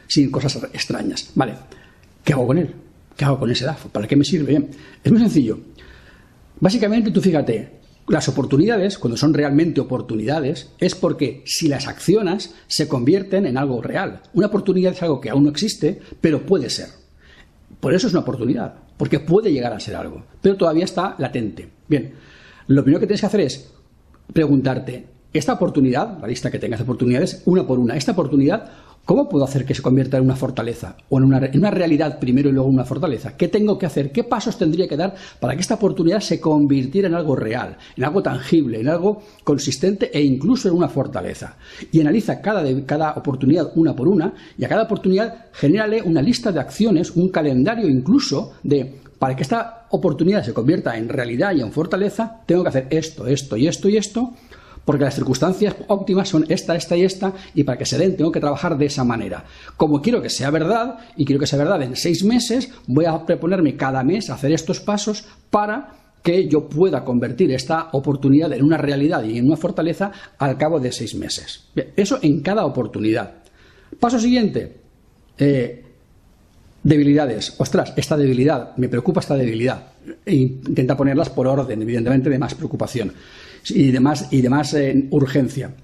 sin 0.08 0.32
cosas 0.32 0.56
extrañas. 0.74 1.30
Vale, 1.36 1.54
¿qué 2.24 2.34
hago 2.34 2.48
con 2.48 2.58
él? 2.58 2.74
¿Qué 3.16 3.24
hago 3.24 3.38
con 3.38 3.52
ese 3.52 3.66
DAFO? 3.66 3.90
¿Para 3.90 4.08
qué 4.08 4.16
me 4.16 4.26
sirve? 4.26 4.68
Es 5.04 5.12
muy 5.12 5.22
sencillo. 5.22 5.60
Básicamente 6.60 7.12
tú 7.12 7.22
fíjate, 7.22 7.70
las 8.08 8.28
oportunidades, 8.28 8.98
cuando 8.98 9.16
son 9.16 9.36
realmente 9.36 9.80
oportunidades, 9.80 10.72
es 10.80 10.96
porque 10.96 11.44
si 11.46 11.68
las 11.68 11.88
accionas 11.88 12.56
se 12.66 12.88
convierten 12.88 13.46
en 13.46 13.60
algo 13.60 13.80
real. 13.84 14.24
Una 14.34 14.48
oportunidad 14.48 14.94
es 14.94 15.04
algo 15.04 15.22
que 15.22 15.30
aún 15.30 15.44
no 15.44 15.52
existe, 15.52 16.02
pero 16.20 16.48
puede 16.48 16.72
ser. 16.72 17.05
Por 17.80 17.94
eso 17.94 18.08
es 18.08 18.14
una 18.14 18.22
oportunidad, 18.22 18.74
porque 18.98 19.20
puede 19.20 19.52
llegar 19.52 19.74
a 19.74 19.80
ser 19.80 19.96
algo, 19.96 20.24
pero 20.42 20.56
todavía 20.56 20.86
está 20.86 21.16
latente. 21.18 21.70
Bien, 21.88 22.14
lo 22.68 22.84
primero 22.84 23.00
que 23.00 23.08
tienes 23.08 23.22
que 23.22 23.28
hacer 23.28 23.42
es 23.42 23.72
preguntarte, 24.34 25.08
esta 25.40 25.54
oportunidad, 25.54 26.20
la 26.20 26.28
lista 26.28 26.52
que 26.52 26.60
tengas 26.60 26.80
de 26.80 26.84
oportunidades, 26.84 27.42
una 27.46 27.66
por 27.66 27.80
una, 27.80 27.96
esta 27.96 28.14
oportunidad 28.14 28.72
¿Cómo 29.06 29.30
puedo 29.30 29.46
hacer 29.46 29.66
que 29.66 29.76
se 29.76 29.84
convierta 29.84 30.18
en 30.18 30.24
una 30.24 30.36
fortaleza 30.36 30.98
o 31.10 31.20
en 31.20 31.26
una, 31.26 31.70
realidad 31.70 32.18
primero 32.18 32.50
y 32.50 32.54
luego 32.54 32.70
en 32.70 32.74
una 32.74 32.86
fortaleza? 32.86 33.38
¿Qué 33.38 33.48
tengo 33.48 33.78
que 33.78 33.86
hacer? 33.86 34.12
¿Qué 34.12 34.24
pasos 34.24 34.58
tendría 34.58 34.88
que 34.88 34.98
dar 34.98 35.14
para 35.40 35.54
que 35.54 35.62
esta 35.62 35.76
oportunidad 35.76 36.22
se 36.22 36.40
convirtiera 36.40 37.08
en 37.08 37.14
algo 37.14 37.36
real, 37.36 37.78
en 37.96 38.04
algo 38.04 38.24
tangible, 38.24 38.80
en 38.80 38.88
algo 38.88 39.22
consistente 39.44 40.10
e 40.12 40.24
incluso 40.24 40.70
en 40.70 40.74
una 40.74 40.90
fortaleza? 40.90 41.56
Y 41.92 42.02
analiza 42.02 42.42
cada, 42.42 42.64
cada 42.88 43.12
oportunidad 43.12 43.74
una 43.76 43.96
por 43.96 44.08
una 44.08 44.34
y 44.58 44.66
a 44.66 44.70
cada 44.70 44.84
oportunidad 44.84 45.46
genérale 45.54 46.02
una 46.02 46.24
lista 46.24 46.52
de 46.52 46.60
acciones, 46.60 47.12
un 47.12 47.30
calendario 47.30 47.88
incluso 47.88 48.54
de 48.64 49.02
para 49.20 49.36
que 49.36 49.44
esta 49.44 49.86
oportunidad 49.92 50.44
se 50.44 50.54
convierta 50.54 50.98
en 50.98 51.10
realidad 51.10 51.54
y 51.56 51.62
en 51.62 51.72
fortaleza, 51.72 52.42
tengo 52.48 52.64
que 52.64 52.70
hacer 52.70 52.88
esto, 52.90 53.28
esto 53.28 53.56
y 53.56 53.68
esto 53.68 53.88
y 53.88 53.98
esto 53.98 54.34
porque 54.86 55.04
las 55.04 55.16
circunstancias 55.16 55.76
óptimas 55.88 56.30
son 56.30 56.46
esta, 56.48 56.76
esta 56.76 56.96
y 56.96 57.04
esta, 57.04 57.34
y 57.54 57.64
para 57.64 57.78
que 57.78 57.86
se 57.86 57.98
den 57.98 58.16
tengo 58.16 58.32
que 58.32 58.40
trabajar 58.40 58.78
de 58.78 58.86
esa 58.86 59.04
manera. 59.04 59.44
Como 59.76 60.02
quiero 60.02 60.22
que 60.22 60.30
sea 60.30 60.52
verdad, 60.52 61.00
y 61.18 61.26
quiero 61.26 61.40
que 61.40 61.48
sea 61.48 61.60
verdad 61.60 61.82
en 61.82 61.96
seis 61.96 62.24
meses, 62.24 62.70
voy 62.88 63.06
a 63.06 63.26
proponerme 63.26 63.76
cada 63.76 64.04
mes 64.04 64.30
hacer 64.30 64.52
estos 64.52 64.80
pasos 64.80 65.26
para 65.50 66.06
que 66.22 66.48
yo 66.48 66.68
pueda 66.70 67.04
convertir 67.04 67.52
esta 67.52 67.90
oportunidad 67.92 68.52
en 68.54 68.64
una 68.64 68.78
realidad 68.78 69.24
y 69.24 69.38
en 69.38 69.46
una 69.46 69.58
fortaleza 69.58 70.12
al 70.38 70.58
cabo 70.58 70.80
de 70.80 70.92
seis 70.92 71.14
meses. 71.16 71.66
eso 71.96 72.20
en 72.22 72.42
cada 72.42 72.66
oportunidad. 72.66 73.34
Paso 74.00 74.20
siguiente. 74.20 74.78
Eh, 75.38 75.84
debilidades. 76.82 77.56
Ostras, 77.60 77.94
esta 77.96 78.18
debilidad, 78.18 78.76
me 78.78 78.90
preocupa 78.90 79.20
esta 79.20 79.36
debilidad. 79.36 79.88
E 80.26 80.36
intenta 80.36 80.98
ponerlas 80.98 81.30
por 81.30 81.48
orden, 81.48 81.82
evidentemente, 81.82 82.30
de 82.30 82.40
más 82.40 82.54
preocupación 82.56 83.12
y 83.70 83.92
demás 83.92 84.28
y 84.32 84.42
demás 84.42 84.74
eh, 84.74 85.08
urgencia. 85.12 85.76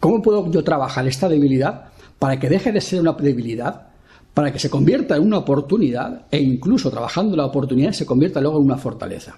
¿Cómo 0.00 0.20
puedo 0.20 0.50
yo 0.50 0.62
trabajar 0.62 1.06
esta 1.06 1.28
debilidad 1.28 1.86
para 2.18 2.38
que 2.38 2.48
deje 2.48 2.72
de 2.72 2.80
ser 2.80 3.00
una 3.00 3.12
debilidad, 3.12 3.88
para 4.34 4.52
que 4.52 4.58
se 4.58 4.70
convierta 4.70 5.16
en 5.16 5.22
una 5.22 5.38
oportunidad 5.38 6.26
e 6.30 6.40
incluso 6.40 6.90
trabajando 6.90 7.36
la 7.36 7.46
oportunidad 7.46 7.92
se 7.92 8.06
convierta 8.06 8.40
luego 8.40 8.58
en 8.58 8.64
una 8.64 8.76
fortaleza? 8.76 9.36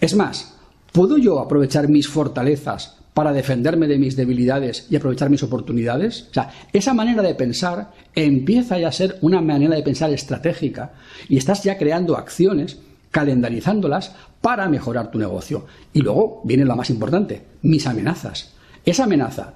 Es 0.00 0.14
más, 0.14 0.56
¿puedo 0.92 1.18
yo 1.18 1.40
aprovechar 1.40 1.88
mis 1.88 2.08
fortalezas 2.08 2.96
para 3.14 3.32
defenderme 3.32 3.88
de 3.88 3.98
mis 3.98 4.14
debilidades 4.14 4.86
y 4.90 4.96
aprovechar 4.96 5.30
mis 5.30 5.42
oportunidades? 5.42 6.28
O 6.30 6.34
sea, 6.34 6.50
esa 6.72 6.94
manera 6.94 7.22
de 7.22 7.34
pensar 7.34 7.90
empieza 8.14 8.78
ya 8.78 8.88
a 8.88 8.92
ser 8.92 9.18
una 9.22 9.40
manera 9.40 9.74
de 9.74 9.82
pensar 9.82 10.10
estratégica 10.12 10.92
y 11.28 11.36
estás 11.36 11.64
ya 11.64 11.78
creando 11.78 12.16
acciones 12.16 12.78
calendarizándolas 13.10 14.14
para 14.40 14.68
mejorar 14.68 15.10
tu 15.10 15.18
negocio. 15.18 15.66
Y 15.92 16.00
luego 16.00 16.42
viene 16.44 16.64
lo 16.64 16.76
más 16.76 16.90
importante, 16.90 17.42
mis 17.62 17.86
amenazas. 17.86 18.54
Esa 18.84 19.04
amenaza, 19.04 19.54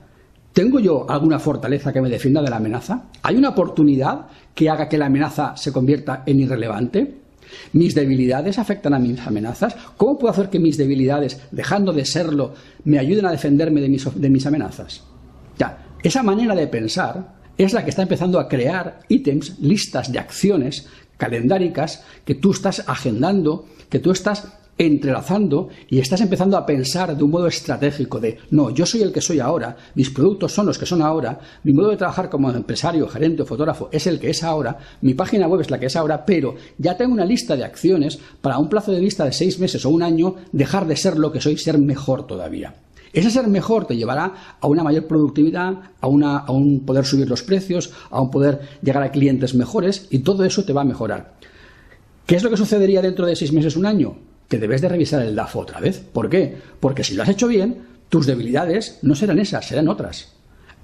¿tengo 0.53 0.81
yo 0.81 1.09
alguna 1.09 1.39
fortaleza 1.39 1.93
que 1.93 2.01
me 2.01 2.11
defienda 2.11 2.43
de 2.43 2.51
la 2.51 2.57
amenaza? 2.57 3.05
¿Hay 3.23 3.37
una 3.37 3.51
oportunidad 3.51 4.27
que 4.55 4.69
haga 4.69 4.89
que 4.89 4.99
la 4.99 5.07
amenaza 5.07 5.57
se 5.57 5.73
convierta 5.73 6.23
en 6.27 6.41
irrelevante? 6.41 7.23
¿Mis 7.73 7.95
debilidades 7.95 8.59
afectan 8.59 8.95
a 8.95 8.99
mis 8.99 9.21
amenazas? 9.21 9.77
¿Cómo 9.97 10.19
puedo 10.19 10.33
hacer 10.33 10.49
que 10.49 10.59
mis 10.59 10.77
debilidades, 10.77 11.41
dejando 11.51 11.93
de 11.93 12.05
serlo, 12.05 12.55
me 12.85 12.99
ayuden 12.99 13.27
a 13.27 13.31
defenderme 13.31 13.81
de 13.81 13.89
mis, 13.89 14.07
de 14.15 14.31
mis 14.31 14.47
amenazas? 14.47 15.03
Ya, 15.59 15.87
esa 16.03 16.23
manera 16.23 16.55
de 16.55 16.67
pensar 16.67 17.35
es 17.59 17.73
la 17.73 17.85
que 17.85 17.91
está 17.91 18.03
empezando 18.03 18.41
a 18.41 18.49
crear 18.49 19.01
ítems, 19.09 19.59
listas 19.61 20.11
de 20.11 20.19
acciones 20.19 20.89
calendáricas 21.23 22.03
que 22.25 22.35
tú 22.35 22.51
estás 22.51 22.83
agendando, 22.89 23.67
que 23.89 24.01
tú 24.01 24.11
estás 24.11 24.49
entrelazando 24.77 25.69
y 25.89 26.01
estás 26.01 26.21
empezando 26.21 26.57
a 26.57 26.67
pensar 26.67 27.17
de 27.17 27.23
un 27.23 27.31
modo 27.31 27.47
estratégico 27.47 28.19
de, 28.19 28.39
no, 28.51 28.71
yo 28.71 28.85
soy 28.85 29.03
el 29.03 29.13
que 29.13 29.21
soy 29.21 29.39
ahora, 29.39 29.77
mis 29.95 30.11
productos 30.11 30.53
son 30.53 30.67
los 30.67 30.79
que 30.79 30.85
son 30.85 31.01
ahora, 31.01 31.39
mi 31.63 31.73
modo 31.73 31.91
de 31.91 31.97
trabajar 31.97 32.29
como 32.29 32.51
empresario, 32.51 33.07
gerente 33.07 33.43
o 33.43 33.47
fotógrafo 33.47 33.89
es 33.93 34.09
el 34.09 34.19
que 34.19 34.31
es 34.31 34.43
ahora, 34.43 34.77
mi 35.03 35.15
página 35.15 35.47
web 35.47 35.61
es 35.61 35.71
la 35.71 35.79
que 35.79 35.87
es 35.87 35.95
ahora, 35.95 36.27
pero 36.27 36.57
ya 36.77 36.97
tengo 36.97 37.13
una 37.13 37.25
lista 37.25 37.55
de 37.55 37.63
acciones 37.63 38.19
para 38.41 38.59
un 38.59 38.69
plazo 38.69 38.91
de 38.91 38.99
vista 38.99 39.25
de 39.25 39.33
seis 39.33 39.61
meses 39.61 39.87
o 39.87 39.91
un 39.91 40.03
año 40.03 40.35
dejar 40.51 40.89
de 40.89 40.97
ser 40.97 41.19
lo 41.19 41.31
que 41.31 41.41
soy, 41.41 41.57
ser 41.57 41.79
mejor 41.79 42.27
todavía. 42.27 42.75
Ese 43.13 43.31
ser 43.31 43.47
mejor 43.49 43.87
te 43.87 43.97
llevará 43.97 44.33
a 44.61 44.67
una 44.67 44.83
mayor 44.83 45.07
productividad, 45.07 45.75
a, 46.01 46.07
a 46.07 46.53
un 46.53 46.81
poder 46.87 47.05
subir 47.05 47.29
los 47.29 47.43
precios, 47.43 47.93
a 48.11 48.21
un 48.21 48.31
poder 48.31 48.61
llegar 48.83 49.03
a 49.03 49.11
clientes 49.11 49.55
mejores 49.55 50.07
y 50.11 50.21
todo 50.21 50.45
eso 50.45 50.65
te 50.65 50.73
va 50.73 50.83
a 50.83 50.87
mejorar. 50.87 51.35
¿Qué 52.27 52.37
es 52.37 52.43
lo 52.43 52.51
que 52.51 52.57
sucedería 52.57 53.03
dentro 53.03 53.27
de 53.27 53.37
seis 53.37 53.53
meses, 53.53 53.77
un 53.77 53.87
año? 53.87 54.17
que 54.53 54.59
debes 54.59 54.83
de 54.83 54.89
revisar 54.91 55.23
el 55.23 55.35
DAFO 55.35 55.61
otra 55.61 55.81
vez. 55.81 56.05
¿Por 56.13 56.29
qué? 56.29 56.55
Porque 56.79 57.03
si 57.03 57.15
lo 57.15 57.23
has 57.23 57.31
hecho 57.31 57.49
bien, 57.49 57.87
tus 58.11 58.27
debilidades 58.27 58.99
no 59.01 59.15
serán 59.15 59.39
esas, 59.39 59.67
serán 59.67 59.89
otras. 59.89 60.35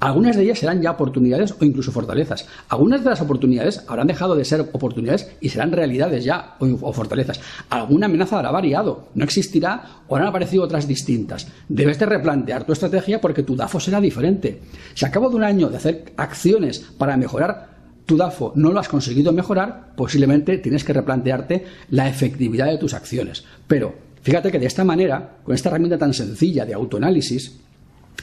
Algunas 0.00 0.36
de 0.36 0.44
ellas 0.44 0.60
serán 0.60 0.80
ya 0.80 0.92
oportunidades 0.92 1.54
o 1.58 1.64
incluso 1.64 1.90
fortalezas. 1.90 2.46
Algunas 2.68 3.02
de 3.02 3.10
las 3.10 3.20
oportunidades 3.20 3.84
habrán 3.88 4.06
dejado 4.06 4.36
de 4.36 4.44
ser 4.44 4.60
oportunidades 4.60 5.28
y 5.40 5.48
serán 5.48 5.72
realidades 5.72 6.24
ya 6.24 6.56
o, 6.60 6.92
fortalezas. 6.92 7.40
Alguna 7.68 8.06
amenaza 8.06 8.36
habrá 8.36 8.52
variado, 8.52 9.08
no 9.14 9.24
existirá 9.24 10.02
o 10.06 10.14
habrán 10.14 10.28
aparecido 10.28 10.62
otras 10.62 10.86
distintas. 10.86 11.48
Debes 11.68 11.98
de 11.98 12.06
replantear 12.06 12.64
tu 12.64 12.72
estrategia 12.72 13.20
porque 13.20 13.42
tu 13.42 13.56
DAFO 13.56 13.80
será 13.80 14.00
diferente. 14.00 14.60
Si 14.94 15.04
a 15.04 15.10
cabo 15.10 15.30
de 15.30 15.36
un 15.36 15.44
año 15.44 15.68
de 15.68 15.78
hacer 15.78 16.12
acciones 16.16 16.78
para 16.96 17.16
mejorar 17.16 17.78
tu 18.06 18.16
DAFO 18.16 18.52
no 18.54 18.72
lo 18.72 18.78
has 18.78 18.88
conseguido 18.88 19.32
mejorar, 19.32 19.94
posiblemente 19.96 20.58
tienes 20.58 20.84
que 20.84 20.92
replantearte 20.92 21.64
la 21.90 22.08
efectividad 22.08 22.66
de 22.66 22.78
tus 22.78 22.94
acciones. 22.94 23.44
Pero 23.66 23.94
fíjate 24.22 24.52
que 24.52 24.60
de 24.60 24.66
esta 24.66 24.84
manera, 24.84 25.38
con 25.42 25.56
esta 25.56 25.70
herramienta 25.70 25.98
tan 25.98 26.14
sencilla 26.14 26.64
de 26.64 26.74
autoanálisis, 26.74 27.58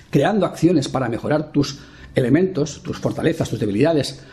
creando 0.09 0.45
acciones 0.45 0.87
para 0.87 1.09
mejorar 1.09 1.51
tus 1.51 1.79
elementos, 2.13 2.81
tus 2.81 2.97
fortalezas, 2.97 3.49
tus 3.49 3.59
debilidades, 3.59 4.23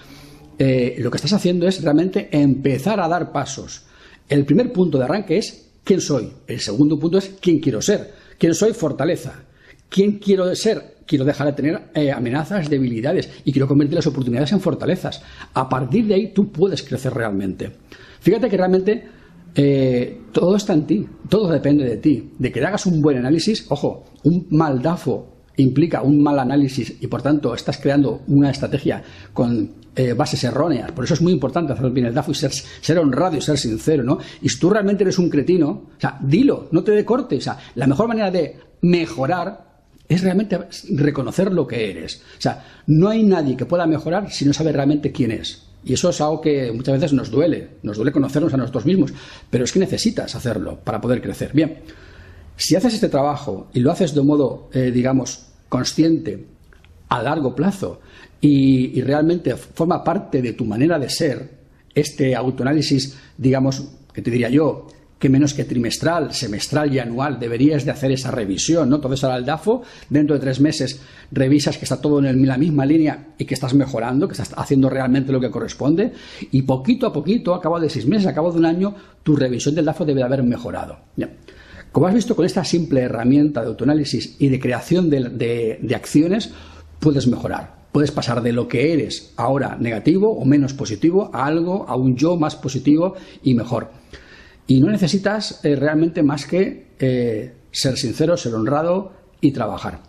eh, 0.59 0.97
lo 0.99 1.11
que 1.11 1.17
estás 1.17 1.33
haciendo 1.33 1.67
es 1.67 1.83
realmente 1.83 2.29
empezar 2.31 3.01
a 3.01 3.09
dar 3.09 3.33
pasos. 3.33 3.85
El 4.29 4.45
primer 4.45 4.73
punto 4.73 4.99
de 4.99 5.05
arranque 5.05 5.39
es 5.39 5.71
quién 5.83 6.01
soy. 6.01 6.33
El 6.47 6.61
segundo 6.61 6.99
punto 6.99 7.19
es 7.19 7.35
quién 7.41 7.59
quiero 7.59 7.83
ser. 7.83 8.13
¿Quién 8.39 8.55
soy? 8.55 8.73
Fortaleza. 8.73 9.45
¿Quién 9.89 10.19
quiero 10.19 10.55
ser? 10.55 10.93
quiero 11.07 11.25
dejar 11.25 11.49
de 11.49 11.53
tener 11.53 11.83
eh, 11.95 12.11
amenazas, 12.11 12.71
debilidades 12.71 13.29
y 13.45 13.53
quiero 13.53 13.69
convertir 13.69 13.97
las 13.97 14.07
oportunidades 14.07 14.53
en 14.53 14.61
fortalezas. 14.61 15.23
A 15.53 15.69
partir 15.69 16.07
de 16.07 16.15
ahí 16.15 16.33
tú 16.33 16.51
puedes 16.51 16.83
crecer 16.83 17.13
realmente. 17.13 17.71
Fíjate 18.21 18.49
que 18.49 18.57
realmente 18.57 19.05
eh, 19.55 20.21
todo 20.33 20.57
está 20.57 20.73
en 20.73 20.87
ti, 20.87 21.07
todo 21.29 21.53
depende 21.53 21.85
de 21.85 21.97
ti, 21.99 22.31
de 22.39 22.51
que 22.51 22.65
hagas 22.65 22.87
un 22.87 23.03
buen 23.03 23.19
análisis. 23.19 23.67
Ojo, 23.69 24.05
un 24.25 24.47
mal 24.51 24.81
DAFO 24.81 25.32
implica 25.57 26.03
un 26.03 26.23
mal 26.23 26.39
análisis 26.39 26.95
y 27.01 27.07
por 27.07 27.23
tanto 27.23 27.55
estás 27.55 27.79
creando 27.79 28.23
una 28.29 28.51
estrategia 28.51 29.03
con 29.33 29.71
eh, 29.95 30.15
bases 30.15 30.43
erróneas. 30.45 30.93
Por 30.93 31.05
eso 31.05 31.15
es 31.15 31.21
muy 31.21 31.33
importante 31.33 31.73
hacer 31.73 31.91
bien 31.91 32.07
el 32.07 32.15
DAFO 32.15 32.33
y 32.33 32.35
ser, 32.35 32.53
ser, 32.53 32.99
honrado 32.99 33.37
y 33.37 33.43
ser 33.43 33.59
sincero, 33.59 34.03
¿no? 34.03 34.19
Y 34.41 34.49
si 34.49 34.59
tú 34.59 34.71
realmente 34.71 35.05
eres 35.05 35.19
un 35.19 35.29
cretino, 35.29 35.69
o 35.69 36.01
sea, 36.01 36.19
dilo, 36.21 36.69
no 36.73 36.83
te 36.83 36.93
dé 36.93 37.05
corte. 37.05 37.37
O 37.37 37.41
sea, 37.41 37.59
la 37.75 37.87
mejor 37.87 38.09
manera 38.09 38.31
de 38.31 38.59
mejorar 38.81 39.73
es 40.09 40.23
realmente 40.23 40.59
reconocer 40.91 41.53
lo 41.53 41.67
que 41.67 41.91
eres. 41.91 42.23
O 42.39 42.41
sea, 42.41 42.65
no 42.87 43.09
hay 43.09 43.23
nadie 43.23 43.57
que 43.57 43.67
pueda 43.67 43.87
mejorar 43.87 44.31
si 44.31 44.45
no 44.45 44.53
sabe 44.53 44.73
realmente 44.73 45.13
quién 45.13 45.31
es. 45.31 45.67
Y 45.85 45.95
eso 45.95 46.11
es 46.11 46.21
algo 46.21 46.41
que 46.41 46.71
muchas 46.73 46.95
veces 46.95 47.13
nos 47.13 47.31
duele, 47.31 47.71
nos 47.83 47.97
duele 47.97 48.13
conocernos 48.13 48.55
a 48.55 48.57
nosotros 48.57 48.87
mismos, 48.87 49.13
pero 49.51 49.65
es 49.65 49.73
que 49.73 49.81
necesitas 49.81 50.35
hacerlo 50.35 50.79
para 50.83 51.01
poder 51.01 51.21
crecer. 51.21 51.51
Bien, 51.53 51.79
si 52.57 52.77
haces 52.77 52.95
este 52.95 53.09
trabajo 53.09 53.69
y 53.73 53.81
lo 53.81 53.91
haces 53.91 54.15
de 54.15 54.23
modo, 54.23 54.69
eh, 54.73 54.91
digamos, 54.91 55.47
consciente, 55.69 56.47
a 57.09 57.23
largo 57.23 57.55
plazo, 57.55 58.01
y, 58.41 58.99
y 58.99 59.03
realmente 59.03 59.57
forma 59.57 60.03
parte 60.03 60.43
de 60.43 60.53
tu 60.55 60.65
manera 60.65 60.99
de 60.99 61.09
ser, 61.09 61.63
este 61.95 62.35
autoanálisis, 62.35 63.19
digamos, 63.37 63.85
que 64.13 64.23
te 64.23 64.31
diría 64.31 64.49
yo, 64.49 64.87
que 65.23 65.29
menos 65.29 65.55
que 65.55 65.63
trimestral, 65.63 66.35
semestral 66.35 66.93
y 66.93 66.99
anual 66.99 67.39
deberías 67.39 67.85
de 67.85 67.93
hacer 67.93 68.11
esa 68.11 68.33
revisión, 68.33 68.91
¿no? 68.91 68.97
Entonces 68.97 69.23
ahora 69.23 69.37
el 69.37 69.45
DAFO, 69.45 69.83
dentro 70.11 70.35
de 70.35 70.41
tres 70.41 70.59
meses, 70.61 71.01
revisas 71.31 71.79
que 71.79 71.85
está 71.85 72.01
todo 72.01 72.19
en 72.19 72.45
la 72.45 72.59
misma 72.59 72.85
línea 72.85 73.29
y 73.39 73.45
que 73.45 73.55
estás 73.55 73.73
mejorando, 73.73 74.27
que 74.27 74.33
estás 74.33 74.53
haciendo 74.57 74.91
realmente 74.91 75.31
lo 75.31 75.39
que 75.39 75.49
corresponde, 75.49 76.13
y 76.51 76.63
poquito 76.63 77.07
a 77.07 77.13
poquito, 77.13 77.55
a 77.55 77.61
cabo 77.61 77.79
de 77.79 77.89
seis 77.89 78.05
meses, 78.05 78.27
a 78.27 78.35
cabo 78.35 78.51
de 78.51 78.59
un 78.59 78.67
año, 78.67 78.97
tu 79.23 79.37
revisión 79.37 79.77
del 79.77 79.85
DAFO 79.85 80.05
debe 80.05 80.25
haber 80.25 80.43
mejorado. 80.43 80.99
Como 81.93 82.07
has 82.07 82.15
visto, 82.15 82.35
con 82.35 82.47
esta 82.47 82.65
simple 82.65 83.03
herramienta 83.03 83.61
de 83.61 83.69
autoanálisis 83.69 84.37
y 84.39 84.49
de 84.49 84.59
creación 84.59 85.11
de 85.11 85.93
acciones, 85.95 86.51
puedes 86.99 87.27
mejorar. 87.27 87.83
Puedes 87.93 88.11
pasar 88.11 88.43
de 88.43 88.53
lo 88.53 88.69
que 88.69 88.95
eres 88.95 89.35
ahora 89.37 89.77
negativo 89.79 90.33
o 90.33 90.47
menos 90.47 90.73
positivo 90.73 91.31
a 91.35 91.45
algo, 91.45 91.85
a 91.87 91.95
un 91.95 92.17
yo 92.17 92.37
más 92.39 92.57
positivo 92.57 93.15
y 93.43 93.55
mejor. 93.55 93.91
Y 94.67 94.81
no 94.81 94.91
necesitas 94.91 95.63
eh, 95.63 95.77
realmente 95.77 96.23
más 96.23 96.47
que 96.47 96.87
eh, 96.99 97.55
ser 97.71 97.99
sincero, 97.99 98.39
ser 98.39 98.55
honrado 98.55 99.13
y 99.43 99.53
trabajar. 99.53 100.01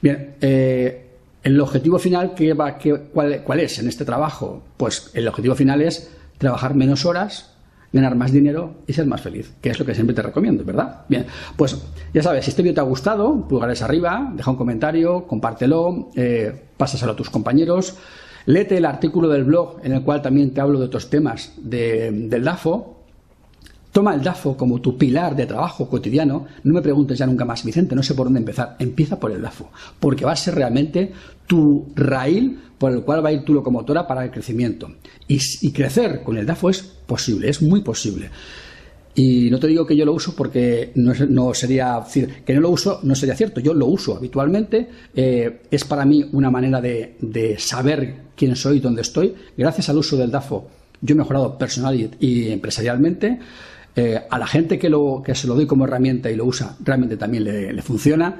Bien, 0.00 0.36
eh, 0.40 1.06
el 1.42 1.60
objetivo 1.60 1.98
final, 1.98 2.34
va, 2.60 2.78
cuál, 2.78 3.60
es 3.60 3.80
en 3.80 3.88
este 3.88 4.04
trabajo? 4.04 4.62
Pues 4.76 5.10
el 5.14 5.26
objetivo 5.26 5.56
final 5.56 5.82
es 5.82 6.12
trabajar 6.38 6.76
menos 6.76 7.04
horas, 7.04 7.56
ganar 7.92 8.16
más 8.16 8.32
dinero 8.32 8.74
y 8.86 8.92
ser 8.92 9.06
más 9.06 9.20
feliz, 9.20 9.52
que 9.60 9.70
es 9.70 9.78
lo 9.78 9.86
que 9.86 9.94
siempre 9.94 10.14
te 10.14 10.22
recomiendo, 10.22 10.64
¿verdad? 10.64 11.02
Bien, 11.08 11.26
pues 11.56 11.76
ya 12.12 12.22
sabes, 12.22 12.44
si 12.44 12.50
este 12.50 12.62
vídeo 12.62 12.74
te 12.74 12.80
ha 12.80 12.84
gustado, 12.84 13.48
pulgares 13.48 13.82
arriba, 13.82 14.32
deja 14.34 14.50
un 14.50 14.56
comentario, 14.56 15.26
compártelo, 15.26 16.10
pásaselo 16.76 17.12
a 17.12 17.16
tus 17.16 17.30
compañeros, 17.30 17.96
léete 18.46 18.76
el 18.76 18.84
artículo 18.84 19.28
del 19.28 19.44
blog 19.44 19.80
en 19.82 19.92
el 19.92 20.02
cual 20.02 20.20
también 20.20 20.52
te 20.52 20.60
hablo 20.60 20.78
de 20.78 20.86
otros 20.86 21.08
temas 21.08 21.52
del 21.56 22.44
DAFO, 22.44 22.97
Toma 23.92 24.14
el 24.14 24.22
DAFO 24.22 24.56
como 24.56 24.80
tu 24.80 24.98
pilar 24.98 25.34
de 25.34 25.46
trabajo 25.46 25.88
cotidiano. 25.88 26.46
No 26.64 26.74
me 26.74 26.82
preguntes 26.82 27.18
ya 27.18 27.26
nunca 27.26 27.44
más, 27.44 27.64
Vicente, 27.64 27.94
no 27.94 28.02
sé 28.02 28.14
por 28.14 28.26
dónde 28.26 28.40
empezar. 28.40 28.76
Empieza 28.78 29.18
por 29.18 29.30
el 29.30 29.40
DAFO, 29.40 29.70
porque 29.98 30.24
va 30.24 30.32
a 30.32 30.36
ser 30.36 30.54
realmente 30.54 31.12
tu 31.46 31.86
raíl 31.94 32.58
por 32.76 32.92
el 32.92 33.02
cual 33.02 33.24
va 33.24 33.30
a 33.30 33.32
ir 33.32 33.44
tu 33.44 33.54
locomotora 33.54 34.06
para 34.06 34.24
el 34.24 34.30
crecimiento. 34.30 34.90
Y, 35.26 35.72
crecer 35.72 36.22
con 36.22 36.36
el 36.38 36.46
DAFO 36.46 36.70
es 36.70 36.82
posible, 36.82 37.48
es 37.48 37.62
muy 37.62 37.80
posible. 37.80 38.30
Y 39.14 39.50
no 39.50 39.58
te 39.58 39.66
digo 39.66 39.84
que 39.84 39.96
yo 39.96 40.04
lo 40.04 40.12
uso 40.12 40.36
porque 40.36 40.92
no, 40.94 41.54
sería 41.54 41.98
decir, 41.98 42.44
que 42.44 42.54
no 42.54 42.60
lo 42.60 42.70
uso 42.70 43.00
no 43.02 43.16
sería 43.16 43.34
cierto. 43.34 43.58
Yo 43.58 43.74
lo 43.74 43.86
uso 43.86 44.16
habitualmente. 44.16 44.88
Eh, 45.12 45.62
es 45.70 45.84
para 45.84 46.04
mí 46.04 46.24
una 46.32 46.50
manera 46.50 46.80
de, 46.80 47.56
saber 47.58 48.28
quién 48.36 48.54
soy 48.54 48.76
y 48.76 48.80
dónde 48.80 49.02
estoy. 49.02 49.34
Gracias 49.56 49.88
al 49.88 49.98
uso 49.98 50.16
del 50.16 50.30
DAFO, 50.30 50.68
yo 51.00 51.14
he 51.14 51.18
mejorado 51.18 51.58
personal 51.58 52.10
y 52.20 52.48
empresarialmente. 52.52 53.40
Eh, 54.00 54.16
a 54.30 54.38
la 54.38 54.46
gente 54.46 54.78
que, 54.78 54.88
lo, 54.88 55.20
que 55.24 55.34
se 55.34 55.48
lo 55.48 55.56
doy 55.56 55.66
como 55.66 55.84
herramienta 55.84 56.30
y 56.30 56.36
lo 56.36 56.44
usa, 56.44 56.76
realmente 56.84 57.16
también 57.16 57.42
le, 57.42 57.82
funciona. 57.82 58.36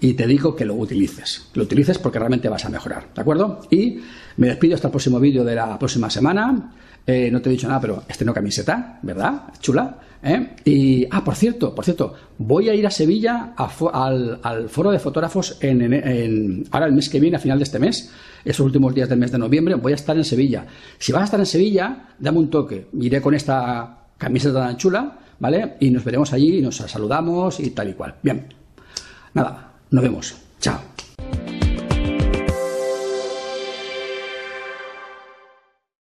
Y 0.00 0.14
te 0.14 0.26
digo 0.26 0.56
que 0.56 0.64
lo 0.64 0.76
utilices. 0.76 1.50
Lo 1.52 1.64
utilices 1.64 1.98
porque 1.98 2.18
realmente 2.18 2.48
vas 2.48 2.64
a 2.64 2.70
mejorar. 2.70 3.08
¿De 3.14 3.20
acuerdo? 3.20 3.60
Y 3.70 3.98
me 4.38 4.46
despido 4.46 4.76
hasta 4.76 4.88
el 4.88 4.92
próximo 4.92 5.20
vídeo 5.20 5.44
de 5.44 5.56
la 5.56 5.78
próxima 5.78 6.08
semana. 6.08 6.72
Eh, 7.06 7.28
no 7.30 7.42
te 7.42 7.50
he 7.50 7.52
dicho 7.52 7.68
nada, 7.68 7.82
pero 7.82 8.02
este 8.08 8.24
no 8.24 8.32
camiseta, 8.32 8.98
¿verdad? 9.02 9.42
Chula. 9.60 9.98
¿eh? 10.22 10.56
Y, 10.64 11.06
ah, 11.10 11.22
por 11.22 11.36
cierto, 11.36 11.74
por 11.74 11.84
cierto, 11.84 12.14
voy 12.38 12.70
a 12.70 12.74
ir 12.74 12.86
a 12.86 12.90
Sevilla 12.90 13.52
al, 13.58 14.68
foro 14.70 14.90
de 14.90 14.98
fotógrafos 14.98 15.58
en, 15.60 16.64
ahora 16.70 16.86
el 16.86 16.94
mes 16.94 17.10
que 17.10 17.20
viene, 17.20 17.36
a 17.36 17.40
final 17.40 17.58
de 17.58 17.64
este 17.64 17.78
mes, 17.78 18.10
esos 18.42 18.64
últimos 18.64 18.94
días 18.94 19.10
del 19.10 19.18
mes 19.18 19.32
de 19.32 19.38
noviembre, 19.38 19.74
voy 19.74 19.92
a 19.92 19.96
estar 19.96 20.16
en 20.16 20.24
Sevilla. 20.24 20.66
Si 20.98 21.12
vas 21.12 21.20
a 21.20 21.24
estar 21.26 21.40
en 21.40 21.46
Sevilla, 21.46 22.08
dame 22.18 22.38
un 22.38 22.48
toque. 22.48 22.88
Iré 22.94 23.20
con 23.20 23.34
esta 23.34 24.03
camiseta 24.18 24.66
tan 24.66 24.76
chula, 24.76 25.18
¿vale? 25.38 25.76
Y 25.80 25.90
nos 25.90 26.04
veremos 26.04 26.32
allí 26.32 26.58
y 26.58 26.62
nos 26.62 26.76
saludamos 26.76 27.60
y 27.60 27.70
tal 27.70 27.90
y 27.90 27.92
cual. 27.94 28.14
Bien, 28.22 28.46
nada, 29.34 29.72
nos 29.90 30.02
vemos. 30.02 30.34
Chao. 30.60 30.93